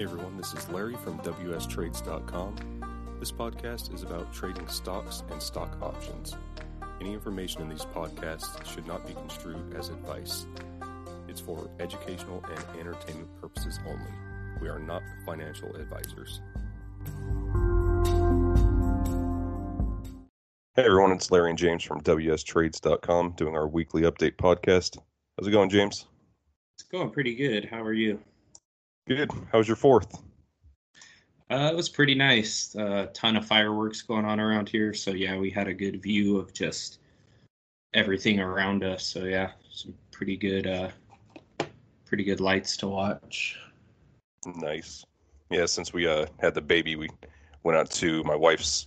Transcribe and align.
Hey 0.00 0.04
everyone, 0.04 0.38
this 0.38 0.54
is 0.54 0.66
Larry 0.70 0.94
from 0.94 1.18
WSTrades.com. 1.18 3.16
This 3.20 3.30
podcast 3.30 3.94
is 3.94 4.02
about 4.02 4.32
trading 4.32 4.66
stocks 4.66 5.22
and 5.30 5.42
stock 5.42 5.76
options. 5.82 6.38
Any 7.02 7.12
information 7.12 7.60
in 7.60 7.68
these 7.68 7.84
podcasts 7.84 8.64
should 8.64 8.86
not 8.86 9.06
be 9.06 9.12
construed 9.12 9.76
as 9.76 9.90
advice. 9.90 10.46
It's 11.28 11.42
for 11.42 11.68
educational 11.80 12.42
and 12.48 12.80
entertainment 12.80 13.28
purposes 13.42 13.78
only. 13.86 14.10
We 14.62 14.70
are 14.70 14.78
not 14.78 15.02
financial 15.26 15.76
advisors. 15.76 16.40
Hey 20.76 20.84
everyone, 20.86 21.12
it's 21.12 21.30
Larry 21.30 21.50
and 21.50 21.58
James 21.58 21.82
from 21.82 22.00
WSTrades.com 22.00 23.32
doing 23.32 23.54
our 23.54 23.68
weekly 23.68 24.04
update 24.04 24.36
podcast. 24.36 24.96
How's 25.36 25.46
it 25.46 25.50
going, 25.50 25.68
James? 25.68 26.06
It's 26.76 26.84
going 26.84 27.10
pretty 27.10 27.34
good. 27.34 27.66
How 27.66 27.82
are 27.82 27.92
you? 27.92 28.18
Good. 29.10 29.32
How 29.50 29.58
was 29.58 29.66
your 29.66 29.76
fourth? 29.76 30.22
Uh, 31.50 31.68
it 31.72 31.74
was 31.74 31.88
pretty 31.88 32.14
nice. 32.14 32.76
A 32.76 32.86
uh, 32.86 33.06
ton 33.12 33.34
of 33.34 33.44
fireworks 33.44 34.02
going 34.02 34.24
on 34.24 34.38
around 34.38 34.68
here. 34.68 34.94
So, 34.94 35.10
yeah, 35.10 35.36
we 35.36 35.50
had 35.50 35.66
a 35.66 35.74
good 35.74 36.00
view 36.00 36.36
of 36.36 36.52
just 36.52 37.00
everything 37.92 38.38
around 38.38 38.84
us. 38.84 39.04
So, 39.04 39.24
yeah, 39.24 39.50
some 39.68 39.94
pretty 40.12 40.36
good, 40.36 40.68
uh, 40.68 40.90
pretty 42.04 42.22
good 42.22 42.38
lights 42.38 42.76
to 42.76 42.86
watch. 42.86 43.58
Nice. 44.46 45.04
Yeah, 45.50 45.66
since 45.66 45.92
we 45.92 46.06
uh, 46.06 46.26
had 46.38 46.54
the 46.54 46.62
baby, 46.62 46.94
we 46.94 47.08
went 47.64 47.76
out 47.76 47.90
to 47.90 48.22
my 48.22 48.36
wife's 48.36 48.86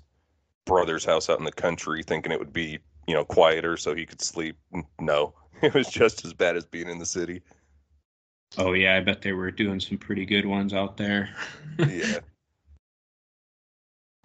brother's 0.64 1.04
house 1.04 1.30
out 1.30 1.40
in 1.40 1.44
the 1.44 1.52
country 1.52 2.02
thinking 2.02 2.32
it 2.32 2.40
would 2.40 2.54
be, 2.54 2.80
you 3.10 3.14
know, 3.14 3.26
quieter 3.26 3.76
so 3.76 3.94
he 3.94 4.06
could 4.06 4.22
sleep. 4.22 4.56
No, 5.02 5.34
it 5.62 5.74
was 5.74 5.90
just 5.90 6.24
as 6.24 6.32
bad 6.32 6.56
as 6.56 6.64
being 6.64 6.88
in 6.88 6.98
the 6.98 7.06
city. 7.06 7.42
Oh 8.58 8.74
yeah, 8.74 8.96
I 8.96 9.00
bet 9.00 9.22
they 9.22 9.34
were 9.34 9.50
doing 9.52 9.80
some 9.80 9.98
pretty 9.98 10.26
good 10.26 10.46
ones 10.46 10.74
out 10.74 10.96
there. 10.98 11.30
yeah. 11.80 12.20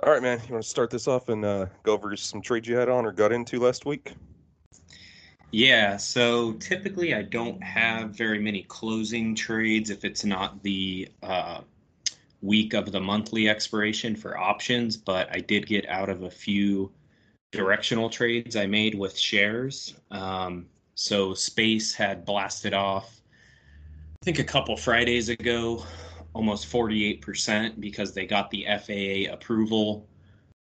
All 0.05 0.13
right, 0.13 0.23
man. 0.23 0.39
You 0.47 0.53
want 0.53 0.63
to 0.63 0.69
start 0.69 0.91
this 0.91 1.09
off 1.09 1.29
and 1.29 1.45
uh, 1.45 1.67
go 1.83 1.95
over 1.95 2.15
some 2.17 2.41
trades 2.41 2.69
you 2.69 2.77
had 2.77 2.89
on 2.89 3.05
or 3.05 3.11
got 3.11 3.33
into 3.33 3.59
last 3.59 3.85
week? 3.85 4.15
Yeah. 5.51 5.97
So 5.97 6.53
typically, 6.55 7.15
I 7.15 7.23
don't 7.23 7.61
have 7.63 8.11
very 8.11 8.39
many 8.39 8.63
closing 8.65 9.35
trades 9.35 9.91
if 9.91 10.05
it's 10.05 10.25
not 10.25 10.63
the 10.63 11.09
uh, 11.23 11.63
week 12.43 12.75
of 12.75 12.93
the 12.93 13.01
monthly 13.01 13.49
expiration 13.49 14.15
for 14.15 14.39
options. 14.39 14.97
But 14.97 15.35
I 15.35 15.41
did 15.41 15.67
get 15.67 15.89
out 15.89 16.11
of 16.11 16.23
a 16.23 16.31
few 16.31 16.93
directional 17.51 18.11
trades 18.11 18.57
I 18.57 18.67
made 18.67 18.95
with 18.95 19.19
shares. 19.19 19.95
Um, 20.13 20.67
so 20.95 21.35
Space 21.35 21.95
had 21.95 22.25
blasted 22.25 22.75
off 22.75 23.18
I 24.21 24.25
think 24.25 24.41
a 24.41 24.45
couple 24.45 24.77
Fridays 24.77 25.29
ago, 25.29 25.85
almost 26.35 26.71
48% 26.71 27.81
because 27.81 28.13
they 28.13 28.27
got 28.27 28.51
the 28.51 28.67
FAA 28.67 29.33
approval 29.33 30.09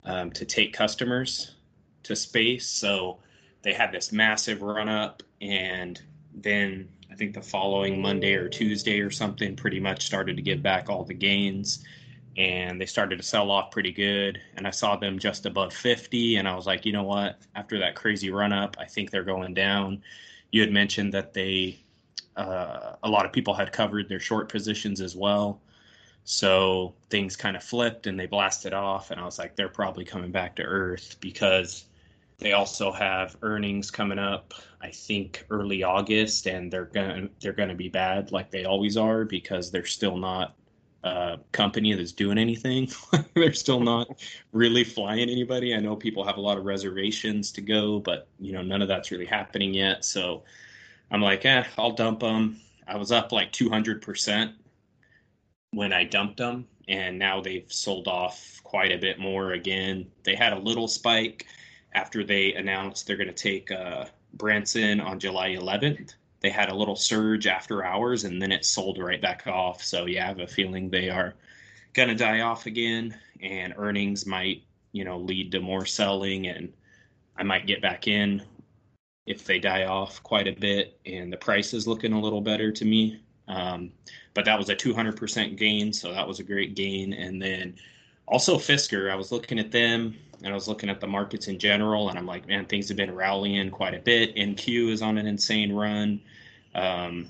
um, 0.02 0.32
to 0.32 0.44
take 0.44 0.72
customers 0.72 1.54
to 2.02 2.16
space. 2.16 2.66
So 2.68 3.20
they 3.62 3.72
had 3.72 3.92
this 3.92 4.10
massive 4.10 4.60
run 4.60 4.88
up, 4.88 5.22
and 5.40 6.02
then 6.34 6.88
I 7.12 7.14
think 7.14 7.32
the 7.32 7.42
following 7.42 8.02
Monday 8.02 8.34
or 8.34 8.48
Tuesday 8.48 8.98
or 8.98 9.10
something 9.10 9.54
pretty 9.54 9.78
much 9.78 10.04
started 10.04 10.34
to 10.34 10.42
give 10.42 10.60
back 10.60 10.90
all 10.90 11.04
the 11.04 11.14
gains. 11.14 11.84
And 12.36 12.80
they 12.80 12.86
started 12.86 13.18
to 13.18 13.22
sell 13.22 13.52
off 13.52 13.70
pretty 13.70 13.92
good. 13.92 14.40
And 14.56 14.66
I 14.66 14.70
saw 14.70 14.96
them 14.96 15.20
just 15.20 15.46
above 15.46 15.72
50. 15.72 16.36
And 16.36 16.48
I 16.48 16.56
was 16.56 16.66
like, 16.66 16.84
you 16.84 16.92
know 16.92 17.04
what? 17.04 17.38
After 17.54 17.78
that 17.78 17.94
crazy 17.94 18.30
run 18.30 18.52
up, 18.52 18.76
I 18.80 18.86
think 18.86 19.12
they're 19.12 19.22
going 19.22 19.54
down. 19.54 20.02
You 20.50 20.60
had 20.60 20.72
mentioned 20.72 21.14
that 21.14 21.32
they 21.32 21.83
uh, 22.36 22.96
a 23.02 23.08
lot 23.08 23.24
of 23.24 23.32
people 23.32 23.54
had 23.54 23.72
covered 23.72 24.08
their 24.08 24.20
short 24.20 24.48
positions 24.48 25.00
as 25.00 25.14
well. 25.14 25.60
So 26.24 26.94
things 27.10 27.36
kind 27.36 27.56
of 27.56 27.62
flipped 27.62 28.06
and 28.06 28.18
they 28.18 28.26
blasted 28.26 28.72
off. 28.72 29.10
And 29.10 29.20
I 29.20 29.24
was 29.24 29.38
like, 29.38 29.56
they're 29.56 29.68
probably 29.68 30.04
coming 30.04 30.32
back 30.32 30.56
to 30.56 30.62
earth 30.62 31.16
because 31.20 31.84
they 32.38 32.52
also 32.52 32.90
have 32.90 33.36
earnings 33.42 33.90
coming 33.90 34.18
up, 34.18 34.54
I 34.80 34.90
think 34.90 35.46
early 35.50 35.82
August, 35.82 36.46
and 36.46 36.72
they're 36.72 36.86
gonna 36.86 37.28
they're 37.40 37.52
gonna 37.52 37.74
be 37.74 37.88
bad 37.88 38.32
like 38.32 38.50
they 38.50 38.64
always 38.64 38.96
are 38.96 39.24
because 39.24 39.70
they're 39.70 39.86
still 39.86 40.16
not 40.16 40.56
a 41.04 41.38
company 41.52 41.92
that's 41.94 42.12
doing 42.12 42.38
anything. 42.38 42.88
they're 43.34 43.52
still 43.52 43.80
not 43.80 44.08
really 44.52 44.82
flying 44.82 45.30
anybody. 45.30 45.74
I 45.74 45.80
know 45.80 45.94
people 45.94 46.24
have 46.24 46.38
a 46.38 46.40
lot 46.40 46.58
of 46.58 46.64
reservations 46.64 47.52
to 47.52 47.60
go, 47.60 48.00
but 48.00 48.26
you 48.40 48.52
know 48.52 48.62
none 48.62 48.82
of 48.82 48.88
that's 48.88 49.10
really 49.10 49.26
happening 49.26 49.72
yet. 49.72 50.04
So 50.04 50.42
I'm 51.10 51.20
like, 51.20 51.44
eh, 51.44 51.64
I'll 51.78 51.92
dump 51.92 52.20
them. 52.20 52.60
I 52.86 52.96
was 52.96 53.12
up 53.12 53.32
like 53.32 53.52
200% 53.52 54.52
when 55.70 55.92
I 55.92 56.04
dumped 56.04 56.38
them, 56.38 56.66
and 56.88 57.18
now 57.18 57.40
they've 57.40 57.70
sold 57.72 58.08
off 58.08 58.60
quite 58.64 58.92
a 58.92 58.98
bit 58.98 59.18
more 59.18 59.52
again. 59.52 60.06
They 60.22 60.34
had 60.34 60.52
a 60.52 60.58
little 60.58 60.88
spike 60.88 61.46
after 61.94 62.24
they 62.24 62.54
announced 62.54 63.06
they're 63.06 63.16
going 63.16 63.28
to 63.28 63.34
take 63.34 63.70
uh, 63.70 64.06
Branson 64.34 65.00
on 65.00 65.18
July 65.18 65.50
11th. 65.50 66.14
They 66.40 66.50
had 66.50 66.68
a 66.68 66.74
little 66.74 66.96
surge 66.96 67.46
after 67.46 67.84
hours, 67.84 68.24
and 68.24 68.40
then 68.40 68.52
it 68.52 68.64
sold 68.64 68.98
right 68.98 69.20
back 69.20 69.46
off. 69.46 69.82
So, 69.82 70.06
yeah, 70.06 70.24
I 70.24 70.28
have 70.28 70.40
a 70.40 70.46
feeling 70.46 70.90
they 70.90 71.08
are 71.08 71.34
going 71.94 72.08
to 72.08 72.14
die 72.14 72.40
off 72.40 72.66
again, 72.66 73.16
and 73.40 73.72
earnings 73.76 74.26
might, 74.26 74.62
you 74.92 75.04
know, 75.04 75.18
lead 75.18 75.52
to 75.52 75.60
more 75.60 75.86
selling, 75.86 76.46
and 76.48 76.72
I 77.36 77.44
might 77.44 77.66
get 77.66 77.80
back 77.80 78.08
in 78.08 78.42
if 79.26 79.44
they 79.44 79.58
die 79.58 79.84
off 79.84 80.22
quite 80.22 80.46
a 80.46 80.52
bit 80.52 80.98
and 81.06 81.32
the 81.32 81.36
price 81.36 81.72
is 81.72 81.86
looking 81.86 82.12
a 82.12 82.20
little 82.20 82.40
better 82.40 82.70
to 82.70 82.84
me. 82.84 83.20
Um, 83.48 83.92
but 84.34 84.44
that 84.44 84.58
was 84.58 84.68
a 84.68 84.76
200% 84.76 85.56
gain, 85.56 85.92
so 85.92 86.12
that 86.12 86.26
was 86.26 86.40
a 86.40 86.42
great 86.42 86.74
gain. 86.74 87.12
And 87.12 87.40
then 87.40 87.76
also 88.26 88.56
Fisker, 88.56 89.10
I 89.10 89.14
was 89.14 89.32
looking 89.32 89.58
at 89.58 89.70
them 89.70 90.16
and 90.42 90.52
I 90.52 90.54
was 90.54 90.68
looking 90.68 90.90
at 90.90 91.00
the 91.00 91.06
markets 91.06 91.48
in 91.48 91.58
general, 91.58 92.10
and 92.10 92.18
I'm 92.18 92.26
like, 92.26 92.46
man, 92.46 92.66
things 92.66 92.88
have 92.88 92.96
been 92.96 93.14
rallying 93.14 93.70
quite 93.70 93.94
a 93.94 93.98
bit. 93.98 94.34
NQ 94.36 94.90
is 94.90 95.00
on 95.00 95.16
an 95.16 95.26
insane 95.26 95.72
run. 95.72 96.20
Um, 96.74 97.28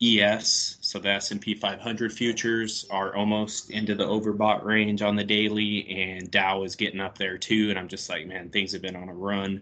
ES, 0.00 0.78
so 0.80 1.00
the 1.00 1.08
S&P 1.08 1.54
500 1.54 2.12
futures 2.12 2.86
are 2.88 3.16
almost 3.16 3.70
into 3.70 3.96
the 3.96 4.06
overbought 4.06 4.64
range 4.64 5.02
on 5.02 5.16
the 5.16 5.24
daily, 5.24 5.88
and 5.90 6.30
Dow 6.30 6.62
is 6.62 6.76
getting 6.76 7.00
up 7.00 7.18
there 7.18 7.36
too. 7.36 7.68
And 7.68 7.78
I'm 7.78 7.88
just 7.88 8.08
like, 8.08 8.26
man, 8.26 8.48
things 8.48 8.72
have 8.72 8.80
been 8.80 8.96
on 8.96 9.08
a 9.08 9.14
run 9.14 9.60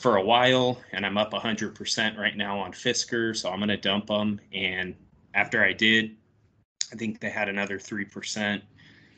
for 0.00 0.16
a 0.16 0.22
while, 0.22 0.80
and 0.92 1.04
I'm 1.04 1.18
up 1.18 1.32
100% 1.32 2.16
right 2.16 2.34
now 2.34 2.58
on 2.58 2.72
Fisker, 2.72 3.36
so 3.36 3.50
I'm 3.50 3.58
going 3.58 3.68
to 3.68 3.76
dump 3.76 4.06
them. 4.06 4.40
And 4.50 4.94
after 5.34 5.62
I 5.62 5.74
did, 5.74 6.16
I 6.90 6.96
think 6.96 7.20
they 7.20 7.28
had 7.28 7.50
another 7.50 7.78
3% 7.78 8.62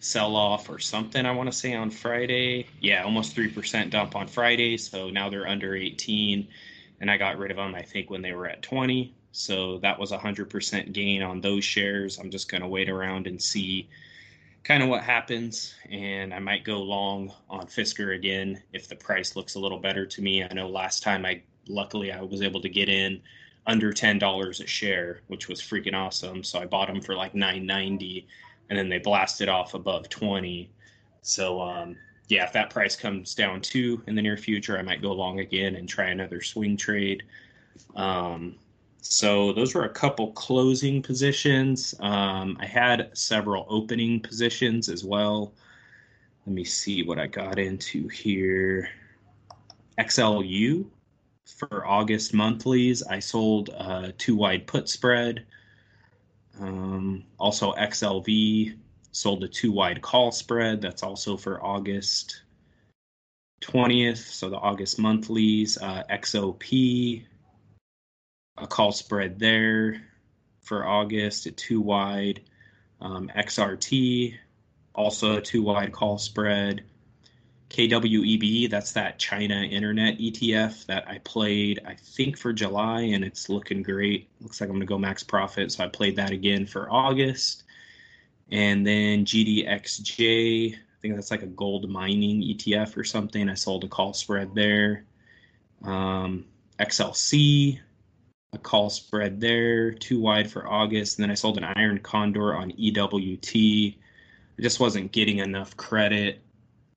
sell 0.00 0.34
off 0.34 0.68
or 0.68 0.80
something, 0.80 1.24
I 1.24 1.30
want 1.30 1.50
to 1.52 1.56
say 1.56 1.74
on 1.74 1.88
Friday. 1.88 2.66
Yeah, 2.80 3.04
almost 3.04 3.36
3% 3.36 3.90
dump 3.90 4.16
on 4.16 4.26
Friday, 4.26 4.76
so 4.76 5.08
now 5.08 5.30
they're 5.30 5.46
under 5.46 5.76
18. 5.76 6.48
And 7.00 7.08
I 7.08 7.16
got 7.16 7.38
rid 7.38 7.52
of 7.52 7.58
them, 7.58 7.76
I 7.76 7.82
think, 7.82 8.10
when 8.10 8.20
they 8.20 8.32
were 8.32 8.48
at 8.48 8.62
20. 8.62 9.14
So 9.30 9.78
that 9.78 10.00
was 10.00 10.10
a 10.10 10.18
100% 10.18 10.92
gain 10.92 11.22
on 11.22 11.40
those 11.40 11.64
shares. 11.64 12.18
I'm 12.18 12.30
just 12.30 12.50
going 12.50 12.62
to 12.62 12.68
wait 12.68 12.90
around 12.90 13.28
and 13.28 13.40
see 13.40 13.88
kind 14.64 14.82
of 14.82 14.88
what 14.88 15.02
happens. 15.02 15.74
And 15.90 16.32
I 16.32 16.38
might 16.38 16.64
go 16.64 16.80
long 16.82 17.32
on 17.50 17.66
Fisker 17.66 18.14
again 18.14 18.62
if 18.72 18.88
the 18.88 18.96
price 18.96 19.36
looks 19.36 19.54
a 19.54 19.60
little 19.60 19.78
better 19.78 20.06
to 20.06 20.22
me. 20.22 20.44
I 20.44 20.52
know 20.52 20.68
last 20.68 21.02
time 21.02 21.24
I 21.24 21.42
luckily 21.68 22.12
I 22.12 22.22
was 22.22 22.42
able 22.42 22.60
to 22.60 22.68
get 22.68 22.88
in 22.88 23.20
under 23.66 23.92
ten 23.92 24.18
dollars 24.18 24.60
a 24.60 24.66
share, 24.66 25.20
which 25.28 25.48
was 25.48 25.60
freaking 25.60 25.94
awesome. 25.94 26.42
So 26.42 26.58
I 26.58 26.66
bought 26.66 26.88
them 26.88 27.00
for 27.00 27.14
like 27.14 27.34
nine 27.34 27.66
ninety, 27.66 28.26
and 28.70 28.78
then 28.78 28.88
they 28.88 28.98
blasted 28.98 29.48
off 29.48 29.74
above 29.74 30.08
twenty. 30.08 30.70
So 31.22 31.60
um, 31.60 31.96
yeah, 32.28 32.44
if 32.44 32.52
that 32.52 32.70
price 32.70 32.96
comes 32.96 33.34
down 33.34 33.60
too 33.60 34.02
in 34.06 34.14
the 34.14 34.22
near 34.22 34.36
future, 34.36 34.78
I 34.78 34.82
might 34.82 35.02
go 35.02 35.12
long 35.12 35.40
again 35.40 35.76
and 35.76 35.88
try 35.88 36.06
another 36.06 36.40
swing 36.40 36.76
trade. 36.76 37.22
Um, 37.94 38.56
so 39.02 39.52
those 39.52 39.74
were 39.74 39.84
a 39.84 39.88
couple 39.88 40.30
closing 40.30 41.02
positions. 41.02 41.92
Um, 41.98 42.56
I 42.60 42.66
had 42.66 43.10
several 43.18 43.66
opening 43.68 44.20
positions 44.20 44.88
as 44.88 45.04
well. 45.04 45.52
Let 46.46 46.54
me 46.54 46.62
see 46.62 47.02
what 47.02 47.18
I 47.18 47.26
got 47.26 47.58
into 47.58 48.06
here. 48.06 48.88
XLU 49.98 50.86
for 51.44 51.84
August 51.84 52.32
monthlies, 52.32 53.02
I 53.02 53.18
sold 53.18 53.70
a 53.70 54.12
two 54.18 54.36
wide 54.36 54.68
put 54.68 54.88
spread. 54.88 55.46
Um, 56.60 57.24
also, 57.38 57.72
XLV 57.72 58.76
sold 59.10 59.42
a 59.42 59.48
two 59.48 59.72
wide 59.72 60.00
call 60.00 60.30
spread. 60.30 60.80
That's 60.80 61.02
also 61.02 61.36
for 61.36 61.62
August 61.62 62.42
20th. 63.62 64.18
So 64.18 64.48
the 64.48 64.58
August 64.58 65.00
monthlies. 65.00 65.76
Uh, 65.76 66.04
XOP 66.08 67.24
a 68.58 68.66
call 68.66 68.92
spread 68.92 69.38
there 69.38 70.02
for 70.62 70.86
August 70.86 71.46
at 71.46 71.56
two 71.56 71.80
wide. 71.80 72.42
Um, 73.00 73.30
XRT, 73.34 74.36
also 74.94 75.36
a 75.36 75.40
two 75.40 75.62
wide 75.62 75.92
call 75.92 76.18
spread. 76.18 76.84
KWEB, 77.72 78.68
that's 78.68 78.92
that 78.92 79.18
China 79.18 79.54
Internet 79.62 80.18
ETF 80.18 80.84
that 80.86 81.08
I 81.08 81.18
played, 81.24 81.80
I 81.86 81.94
think, 81.94 82.36
for 82.36 82.52
July, 82.52 83.00
and 83.00 83.24
it's 83.24 83.48
looking 83.48 83.82
great. 83.82 84.28
Looks 84.42 84.60
like 84.60 84.68
I'm 84.68 84.74
going 84.74 84.80
to 84.80 84.86
go 84.86 84.98
max 84.98 85.22
profit. 85.22 85.72
So 85.72 85.82
I 85.82 85.88
played 85.88 86.16
that 86.16 86.30
again 86.30 86.66
for 86.66 86.92
August. 86.92 87.64
And 88.50 88.86
then 88.86 89.24
GDXJ, 89.24 90.74
I 90.74 90.78
think 91.00 91.14
that's 91.14 91.30
like 91.30 91.42
a 91.42 91.46
gold 91.46 91.88
mining 91.88 92.42
ETF 92.42 92.94
or 92.98 93.04
something. 93.04 93.48
I 93.48 93.54
sold 93.54 93.84
a 93.84 93.88
call 93.88 94.12
spread 94.12 94.54
there. 94.54 95.04
Um, 95.82 96.44
XLC, 96.78 97.80
a 98.52 98.58
call 98.58 98.90
spread 98.90 99.40
there, 99.40 99.92
two 99.92 100.20
wide 100.20 100.50
for 100.50 100.68
August. 100.68 101.18
And 101.18 101.24
then 101.24 101.30
I 101.30 101.34
sold 101.34 101.56
an 101.56 101.64
iron 101.64 101.98
condor 101.98 102.54
on 102.54 102.72
EWT. 102.72 103.96
I 104.58 104.62
just 104.62 104.80
wasn't 104.80 105.12
getting 105.12 105.38
enough 105.38 105.76
credit 105.76 106.42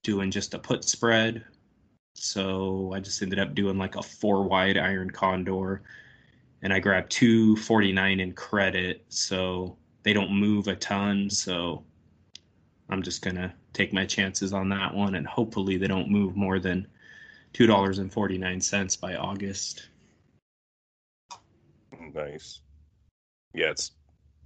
doing 0.03 0.31
just 0.31 0.53
a 0.53 0.59
put 0.59 0.83
spread. 0.83 1.45
So 2.13 2.91
I 2.93 2.99
just 2.99 3.21
ended 3.21 3.39
up 3.39 3.55
doing 3.55 3.77
like 3.77 3.95
a 3.95 4.03
four 4.03 4.43
wide 4.43 4.77
iron 4.77 5.09
condor. 5.09 5.81
And 6.61 6.73
I 6.73 6.79
grabbed 6.79 7.11
249 7.11 8.19
in 8.19 8.33
credit. 8.33 9.05
So 9.07 9.77
they 10.03 10.11
don't 10.13 10.31
move 10.31 10.67
a 10.67 10.75
ton. 10.75 11.29
So 11.29 11.85
I'm 12.89 13.01
just 13.01 13.21
going 13.21 13.35
to 13.37 13.53
take 13.71 13.93
my 13.93 14.05
chances 14.05 14.51
on 14.51 14.67
that 14.69 14.93
one. 14.93 15.15
And 15.15 15.25
hopefully 15.25 15.77
they 15.77 15.87
don't 15.87 16.09
move 16.09 16.35
more 16.35 16.59
than 16.59 16.85
$2.49 17.53 18.99
by 18.99 19.15
August. 19.15 19.87
Nice. 22.13 22.61
Yeah, 23.53 23.71
it's 23.71 23.91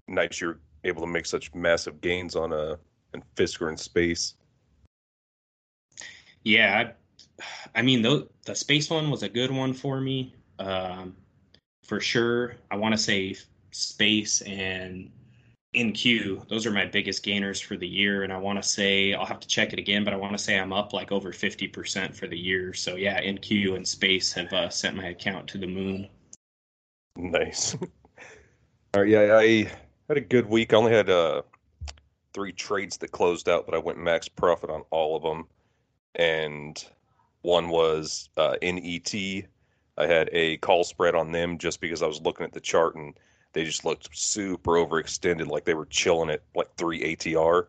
nice 0.08 0.40
you're 0.40 0.60
able 0.84 1.02
to 1.02 1.08
make 1.08 1.26
such 1.26 1.54
massive 1.54 2.02
gains 2.02 2.36
on 2.36 2.54
a 2.54 2.56
uh, 2.56 2.76
and 3.14 3.24
Fisker 3.36 3.70
in 3.70 3.78
space. 3.78 4.36
Yeah, 6.44 6.94
I, 7.40 7.80
I 7.80 7.82
mean 7.82 8.02
the 8.02 8.28
the 8.46 8.56
space 8.56 8.90
one 8.90 9.10
was 9.10 9.24
a 9.24 9.30
good 9.30 9.52
one 9.52 9.74
for 9.74 10.00
me, 10.00 10.36
um, 10.60 11.16
for 11.84 12.00
sure. 12.00 12.56
I 12.72 12.76
want 12.76 12.94
to 12.94 12.98
say 12.98 13.36
space 13.72 14.42
and 14.42 15.12
NQ. 15.76 16.48
Those 16.48 16.66
are 16.66 16.72
my 16.72 16.86
biggest 16.86 17.24
gainers 17.24 17.60
for 17.60 17.78
the 17.78 17.88
year, 17.88 18.24
and 18.24 18.32
I 18.32 18.38
want 18.38 18.62
to 18.62 18.68
say 18.68 19.14
I'll 19.14 19.26
have 19.26 19.40
to 19.40 19.48
check 19.48 19.74
it 19.74 19.80
again, 19.80 20.04
but 20.04 20.14
I 20.14 20.18
want 20.18 20.34
to 20.34 20.44
say 20.44 20.58
I'm 20.60 20.74
up 20.74 20.94
like 20.94 21.12
over 21.12 21.32
fifty 21.32 21.68
percent 21.68 22.16
for 22.16 22.28
the 22.28 22.38
year. 22.38 22.74
So 22.74 22.96
yeah, 22.96 23.22
NQ 23.22 23.76
and 23.76 23.88
space 23.88 24.32
have 24.34 24.54
uh, 24.54 24.70
sent 24.70 24.96
my 24.96 25.08
account 25.08 25.48
to 25.50 25.58
the 25.58 25.68
moon. 25.68 26.08
Nice. 27.20 27.76
All 28.94 29.02
right, 29.02 29.10
yeah, 29.10 29.38
I 29.38 29.70
had 30.08 30.18
a 30.18 30.22
good 30.22 30.48
week. 30.48 30.74
I 30.74 30.78
only 30.78 30.94
had 30.94 31.10
uh, 31.10 31.42
three 32.34 32.54
trades 32.54 32.98
that 32.98 33.12
closed 33.12 33.50
out, 33.50 33.66
but 33.66 33.76
I 33.76 33.78
went 33.78 34.00
max 34.00 34.30
profit 34.30 34.70
on 34.70 34.84
all 34.90 35.18
of 35.18 35.24
them. 35.24 35.46
And 36.16 36.82
one 37.42 37.68
was 37.70 38.30
uh, 38.38 38.56
NET. 38.62 39.14
I 39.14 40.08
had 40.08 40.30
a 40.32 40.58
call 40.58 40.86
spread 40.86 41.14
on 41.14 41.34
them 41.34 41.58
just 41.58 41.82
because 41.82 42.02
I 42.02 42.08
was 42.08 42.22
looking 42.22 42.46
at 42.46 42.54
the 42.54 42.62
chart 42.62 42.96
and 42.96 43.14
they 43.52 43.66
just 43.66 43.84
looked 43.84 44.16
super 44.16 44.74
overextended, 44.74 45.48
like 45.48 45.66
they 45.66 45.74
were 45.74 45.88
chilling 45.88 46.30
at 46.30 46.42
like 46.56 46.74
three 46.78 47.16
ATR 47.16 47.68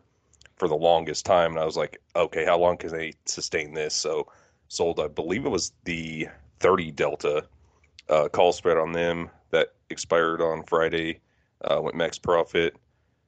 for 0.55 0.67
the 0.69 0.75
longest 0.75 1.25
time. 1.25 1.51
And 1.51 1.59
I 1.59 1.65
was 1.65 1.77
like, 1.77 1.97
okay, 2.15 2.45
how 2.45 2.57
long 2.57 2.77
can 2.77 2.91
they 2.91 3.13
sustain 3.25 3.73
this? 3.73 3.93
So 3.93 4.31
sold, 4.69 5.01
I 5.01 5.09
believe 5.09 5.45
it 5.45 5.49
was 5.49 5.73
the 5.83 6.29
30 6.61 6.91
Delta 6.91 7.45
uh, 8.09 8.29
call 8.29 8.53
spread 8.53 8.77
on 8.77 8.93
them 8.93 9.29
that 9.51 9.69
expired 9.89 10.41
on 10.41 10.63
Friday. 10.63 11.19
Uh, 11.63 11.79
went 11.81 11.95
max 11.95 12.17
profit. 12.17 12.75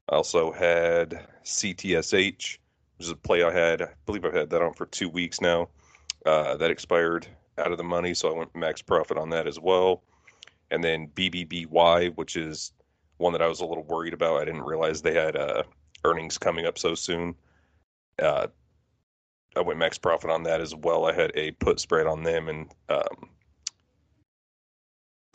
I 0.09 0.15
also 0.15 0.51
had 0.51 1.27
CTSH, 1.43 2.33
which 2.33 2.59
is 2.99 3.09
a 3.09 3.15
play 3.15 3.43
I 3.43 3.51
had. 3.51 3.81
I 3.81 3.89
believe 4.05 4.25
I've 4.25 4.33
had 4.33 4.49
that 4.49 4.61
on 4.61 4.73
for 4.73 4.85
two 4.87 5.09
weeks 5.09 5.39
now. 5.39 5.69
Uh, 6.25 6.57
that 6.57 6.71
expired 6.71 7.27
out 7.57 7.71
of 7.71 7.77
the 7.77 7.83
money, 7.83 8.13
so 8.13 8.33
I 8.33 8.37
went 8.37 8.55
max 8.55 8.81
profit 8.81 9.17
on 9.17 9.29
that 9.29 9.47
as 9.47 9.59
well. 9.59 10.03
And 10.71 10.83
then 10.83 11.07
BBBY, 11.09 12.15
which 12.15 12.35
is 12.35 12.71
one 13.17 13.33
that 13.33 13.41
I 13.41 13.47
was 13.47 13.59
a 13.59 13.65
little 13.65 13.83
worried 13.83 14.13
about. 14.13 14.41
I 14.41 14.45
didn't 14.45 14.63
realize 14.63 15.01
they 15.01 15.13
had 15.13 15.35
uh, 15.35 15.63
earnings 16.03 16.37
coming 16.37 16.65
up 16.65 16.77
so 16.79 16.95
soon. 16.95 17.35
Uh, 18.19 18.47
I 19.55 19.61
went 19.61 19.79
max 19.79 19.97
profit 19.97 20.31
on 20.31 20.43
that 20.43 20.61
as 20.61 20.75
well. 20.75 21.05
I 21.05 21.13
had 21.13 21.31
a 21.35 21.51
put 21.51 21.79
spread 21.79 22.07
on 22.07 22.23
them, 22.23 22.47
and 22.49 22.71
um, 22.89 23.29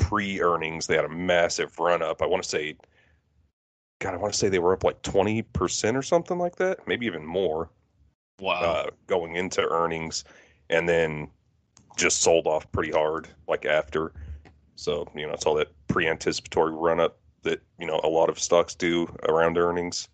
pre 0.08 0.40
earnings, 0.40 0.86
they 0.86 0.96
had 0.96 1.04
a 1.04 1.10
massive 1.10 1.78
run 1.78 2.00
up. 2.00 2.22
I 2.22 2.26
want 2.26 2.42
to 2.42 2.48
say, 2.48 2.76
God, 4.00 4.14
I 4.14 4.16
want 4.16 4.32
to 4.32 4.38
say 4.38 4.48
they 4.48 4.58
were 4.58 4.72
up 4.72 4.84
like 4.84 5.02
20% 5.02 5.96
or 5.96 6.02
something 6.02 6.38
like 6.38 6.56
that, 6.56 6.88
maybe 6.88 7.04
even 7.04 7.26
more. 7.26 7.68
Wow. 8.40 8.52
Uh, 8.52 8.90
going 9.06 9.36
into 9.36 9.68
earnings 9.68 10.24
and 10.70 10.88
then 10.88 11.28
just 11.96 12.22
sold 12.22 12.46
off 12.46 12.70
pretty 12.72 12.90
hard 12.90 13.28
like 13.48 13.66
after. 13.66 14.12
So, 14.76 15.06
you 15.14 15.26
know, 15.26 15.32
it's 15.34 15.44
all 15.44 15.56
that 15.56 15.72
pre 15.88 16.08
anticipatory 16.08 16.72
run 16.72 17.00
up 17.00 17.18
that, 17.42 17.60
you 17.78 17.86
know, 17.86 18.00
a 18.02 18.08
lot 18.08 18.30
of 18.30 18.38
stocks 18.38 18.74
do 18.74 19.14
around 19.28 19.58
earnings. 19.58 20.08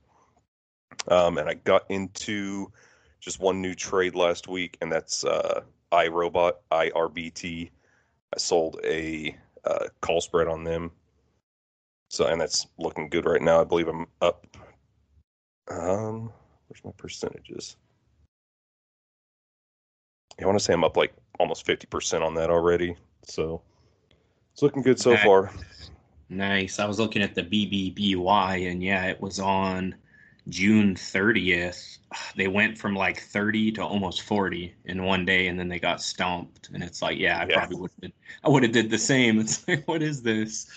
Um, 1.06 1.38
and 1.38 1.49
I 1.49 1.55
got 1.55 1.85
into 1.88 2.73
just 3.20 3.38
one 3.38 3.61
new 3.61 3.75
trade 3.75 4.17
last 4.17 4.49
week, 4.49 4.76
and 4.81 4.91
that's 4.91 5.23
uh, 5.23 5.61
iRobot, 5.93 6.55
IRBT. 6.73 7.70
I 8.35 8.38
sold 8.38 8.81
a 8.82 9.37
uh, 9.67 9.87
call 10.01 10.21
spread 10.21 10.49
on 10.49 10.65
them. 10.65 10.91
So 12.09 12.27
and 12.27 12.41
that's 12.41 12.67
looking 12.79 13.09
good 13.09 13.25
right 13.25 13.43
now. 13.43 13.61
I 13.61 13.65
believe 13.65 13.89
I'm 13.89 14.07
up. 14.21 14.47
Um, 15.69 16.33
where's 16.69 16.85
my 16.85 16.93
percentages? 16.97 17.77
I 20.41 20.47
want 20.47 20.59
to 20.59 20.65
say 20.65 20.73
I'm 20.73 20.85
up 20.85 20.97
like 20.97 21.15
almost 21.41 21.67
fifty 21.67 21.87
percent 21.87 22.23
on 22.23 22.35
that 22.35 22.51
already. 22.51 22.97
So 23.25 23.63
it's 24.53 24.63
looking 24.63 24.83
good 24.83 25.01
so 25.01 25.15
nice. 25.15 25.25
far. 25.25 25.51
Nice. 26.29 26.79
I 26.79 26.87
was 26.87 26.99
looking 26.99 27.23
at 27.23 27.35
the 27.35 27.43
BBBY, 27.43 28.71
and 28.71 28.83
yeah, 28.83 29.07
it 29.07 29.21
was 29.21 29.41
on 29.41 29.95
June 30.49 30.94
30th. 30.94 31.99
They 32.37 32.49
went 32.49 32.79
from 32.79 32.94
like 32.94 33.20
30 33.20 33.73
to 33.73 33.85
almost 33.85 34.23
40 34.23 34.75
in 34.85 35.05
one 35.05 35.25
day, 35.25 35.49
and 35.49 35.58
then 35.58 35.69
they 35.69 35.79
got 35.79 36.02
stomped. 36.02 36.70
And 36.70 36.82
it's 36.82 37.02
like, 37.02 37.19
yeah, 37.19 37.38
I 37.38 37.46
yeah. 37.46 37.58
probably 37.58 37.76
would 37.76 37.91
have 38.02 38.12
I 38.44 38.49
would 38.49 38.62
have 38.62 38.73
did 38.73 38.91
the 38.91 38.99
same. 38.99 39.38
It's 39.41 39.67
like, 39.67 39.87
what 39.88 40.02
is 40.02 40.23
this? 40.23 40.70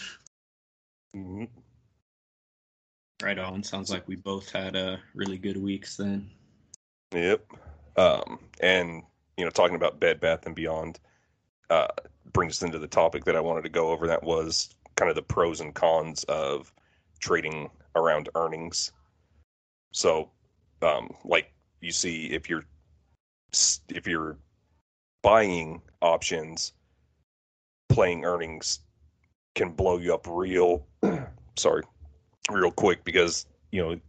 Mm-hmm. 1.16 1.46
Right 3.24 3.40
on. 3.40 3.64
Sounds 3.64 3.92
like 3.92 4.08
we 4.08 4.16
both 4.16 4.50
had 4.52 4.76
uh, 4.76 4.98
really 5.14 5.38
good 5.38 5.58
weeks 5.58 5.98
then. 5.98 6.30
Yep. 7.14 7.46
Um, 7.98 8.40
and 8.62 9.04
you 9.38 9.46
know, 9.46 9.52
talking 9.52 9.76
about 9.76 10.00
Bed 10.00 10.20
Bath 10.20 10.46
and 10.46 10.56
Beyond 10.56 11.00
uh, 11.70 11.88
brings 12.34 12.54
us 12.54 12.64
into 12.64 12.80
the 12.80 12.88
topic 12.88 13.26
that 13.26 13.36
I 13.36 13.40
wanted 13.40 13.64
to 13.64 13.70
go 13.70 13.90
over. 13.90 14.08
That 14.08 14.24
was 14.24 14.70
kind 14.96 15.10
of 15.10 15.16
the 15.16 15.22
pros 15.22 15.62
and 15.62 15.74
cons 15.74 16.24
of 16.26 16.72
trading 17.20 17.70
around 17.96 18.30
earnings. 18.36 18.92
So, 19.92 20.30
um, 20.82 21.14
like 21.24 21.54
you 21.82 21.92
see, 21.92 22.28
if 22.28 22.50
you're 22.50 22.66
if 23.90 24.08
you're 24.08 24.38
buying 25.24 25.82
options 26.02 26.74
playing 27.90 28.24
earnings 28.24 28.82
can 29.56 29.72
blow 29.72 29.98
you 29.98 30.14
up 30.14 30.28
real 30.30 30.86
sorry 31.58 31.82
real 32.52 32.72
quick 32.72 33.04
because 33.04 33.46
you 33.72 33.82
know 33.82 34.00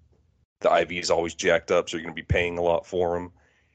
the 0.61 0.81
IV 0.81 0.93
is 0.93 1.11
always 1.11 1.35
jacked 1.35 1.71
up, 1.71 1.89
so 1.89 1.97
you're 1.97 2.05
going 2.05 2.15
to 2.15 2.21
be 2.21 2.27
paying 2.27 2.59
a 2.59 2.63
lot 2.63 2.85
for 2.87 3.15
them. 3.15 3.33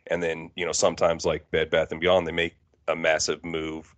And 0.07 0.21
then 0.21 0.51
you 0.55 0.65
know 0.65 0.71
sometimes 0.71 1.25
like 1.25 1.49
Bed 1.51 1.69
Bath 1.69 1.91
and 1.91 2.01
Beyond, 2.01 2.27
they 2.27 2.31
make 2.31 2.55
a 2.87 2.95
massive 2.95 3.43
move 3.45 3.95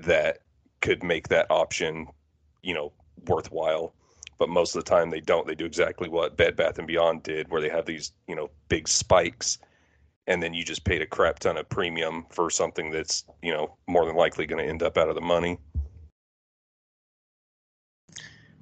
that 0.00 0.38
could 0.80 1.02
make 1.02 1.28
that 1.28 1.46
option 1.50 2.08
you 2.62 2.74
know 2.74 2.92
worthwhile. 3.26 3.94
But 4.38 4.48
most 4.48 4.76
of 4.76 4.84
the 4.84 4.90
time 4.90 5.10
they 5.10 5.20
don't. 5.20 5.46
They 5.46 5.54
do 5.54 5.64
exactly 5.64 6.08
what 6.08 6.36
Bed 6.36 6.56
Bath 6.56 6.78
and 6.78 6.86
Beyond 6.86 7.22
did, 7.22 7.50
where 7.50 7.60
they 7.60 7.68
have 7.68 7.86
these 7.86 8.12
you 8.26 8.36
know 8.36 8.50
big 8.68 8.88
spikes 8.88 9.58
and 10.26 10.42
then 10.42 10.52
you 10.52 10.62
just 10.62 10.84
paid 10.84 11.00
a 11.00 11.06
crap 11.06 11.38
ton 11.38 11.56
of 11.56 11.66
premium 11.70 12.26
for 12.28 12.50
something 12.50 12.90
that's 12.90 13.24
you 13.42 13.52
know 13.52 13.76
more 13.86 14.04
than 14.04 14.14
likely 14.14 14.46
going 14.46 14.62
to 14.62 14.68
end 14.68 14.82
up 14.82 14.98
out 14.98 15.08
of 15.08 15.14
the 15.14 15.20
money. 15.20 15.58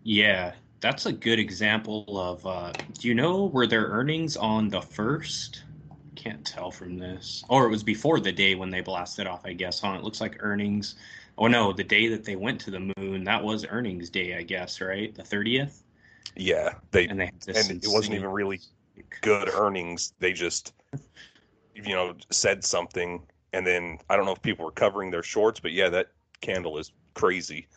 Yeah 0.02 0.52
that's 0.80 1.06
a 1.06 1.12
good 1.12 1.38
example 1.38 2.04
of 2.08 2.46
uh, 2.46 2.72
do 2.98 3.08
you 3.08 3.14
know 3.14 3.46
were 3.46 3.66
their 3.66 3.86
earnings 3.86 4.36
on 4.36 4.68
the 4.68 4.80
first? 4.80 5.64
Can't 6.14 6.44
tell 6.46 6.70
from 6.70 6.98
this. 6.98 7.44
Or 7.48 7.66
it 7.66 7.70
was 7.70 7.82
before 7.82 8.20
the 8.20 8.32
day 8.32 8.54
when 8.54 8.70
they 8.70 8.80
blasted 8.80 9.26
off 9.26 9.44
i 9.44 9.52
guess 9.52 9.80
huh? 9.80 9.96
It 9.98 10.04
looks 10.04 10.20
like 10.20 10.36
earnings 10.40 10.96
oh 11.38 11.46
no 11.46 11.72
the 11.72 11.84
day 11.84 12.08
that 12.08 12.24
they 12.24 12.36
went 12.36 12.60
to 12.60 12.70
the 12.70 12.92
moon 12.96 13.24
that 13.24 13.42
was 13.42 13.66
earnings 13.68 14.10
day 14.10 14.36
i 14.36 14.42
guess 14.42 14.80
right 14.80 15.14
the 15.14 15.22
30th 15.22 15.82
yeah 16.34 16.74
they 16.90 17.06
and, 17.06 17.20
they 17.20 17.30
and 17.48 17.70
it 17.70 17.88
wasn't 17.88 18.14
even 18.14 18.30
really 18.30 18.60
good 19.20 19.48
earnings 19.54 20.12
they 20.18 20.32
just 20.32 20.72
you 21.84 21.94
know, 21.94 22.14
said 22.30 22.64
something, 22.64 23.22
and 23.52 23.66
then 23.66 23.98
I 24.08 24.16
don't 24.16 24.24
know 24.24 24.32
if 24.32 24.42
people 24.42 24.64
were 24.64 24.72
covering 24.72 25.10
their 25.10 25.22
shorts, 25.22 25.60
but 25.60 25.72
yeah, 25.72 25.88
that 25.90 26.08
candle 26.40 26.78
is 26.78 26.92
crazy. 27.14 27.68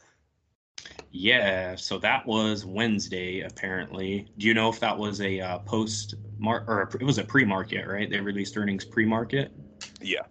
Yeah, 1.12 1.76
so 1.76 1.98
that 2.00 2.26
was 2.26 2.66
Wednesday 2.66 3.42
apparently. 3.42 4.32
Do 4.38 4.48
you 4.48 4.54
know 4.54 4.70
if 4.70 4.80
that 4.80 4.98
was 4.98 5.22
a 5.22 5.40
uh, 5.40 5.60
post 5.60 6.16
mark 6.38 6.66
or 6.68 6.84
a, 6.84 6.96
it 6.96 7.04
was 7.04 7.18
a 7.18 7.24
pre-market, 7.24 7.88
right? 7.88 8.10
They 8.10 8.20
released 8.20 8.56
earnings 8.58 8.86
pre-market. 8.86 9.52
Yeah. 10.02 10.22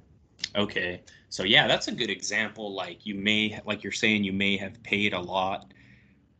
Okay. 0.58 1.04
So 1.30 1.44
yeah, 1.44 1.68
that's 1.68 1.88
a 1.88 1.92
good 1.92 2.10
example. 2.10 2.74
Like 2.74 3.06
you 3.06 3.14
may, 3.16 3.60
like 3.66 3.84
you're 3.84 3.92
saying, 3.92 4.24
you 4.24 4.32
may 4.34 4.58
have 4.58 4.82
paid 4.82 5.14
a 5.14 5.20
lot. 5.20 5.72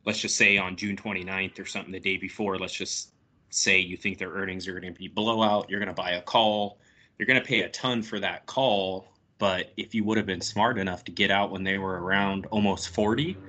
Let's 0.07 0.21
just 0.21 0.37
say 0.37 0.59
on 0.59 0.77
June 0.77 0.97
29th 0.97 1.61
or 1.61 1.67
something 1.67 1.93
the 1.93 2.01
day 2.01 2.19
before. 2.19 2.59
Let's 2.59 2.75
just 2.75 3.15
say 3.51 3.79
you 3.81 3.97
think 3.99 4.19
their 4.19 4.33
earnings 4.33 4.69
are 4.69 4.81
going 4.81 4.95
to 4.95 4.99
be 4.99 5.09
blowout, 5.09 5.71
you're 5.71 5.81
going 5.81 5.89
to 5.89 5.95
buy 5.95 6.13
a 6.13 6.23
call, 6.23 6.81
you're 7.19 7.27
going 7.27 7.41
to 7.41 7.47
pay 7.47 7.63
a 7.63 7.71
ton 7.71 8.03
for 8.03 8.21
that 8.21 8.47
call. 8.47 9.15
But 9.39 9.75
if 9.79 9.95
you 9.95 10.05
would 10.05 10.19
have 10.19 10.27
been 10.27 10.43
smart 10.43 10.79
enough 10.79 11.05
to 11.07 11.13
get 11.13 11.31
out 11.33 11.53
when 11.53 11.65
they 11.65 11.79
were 11.79 12.03
around 12.03 12.47
almost 12.49 12.91
40, 12.91 13.43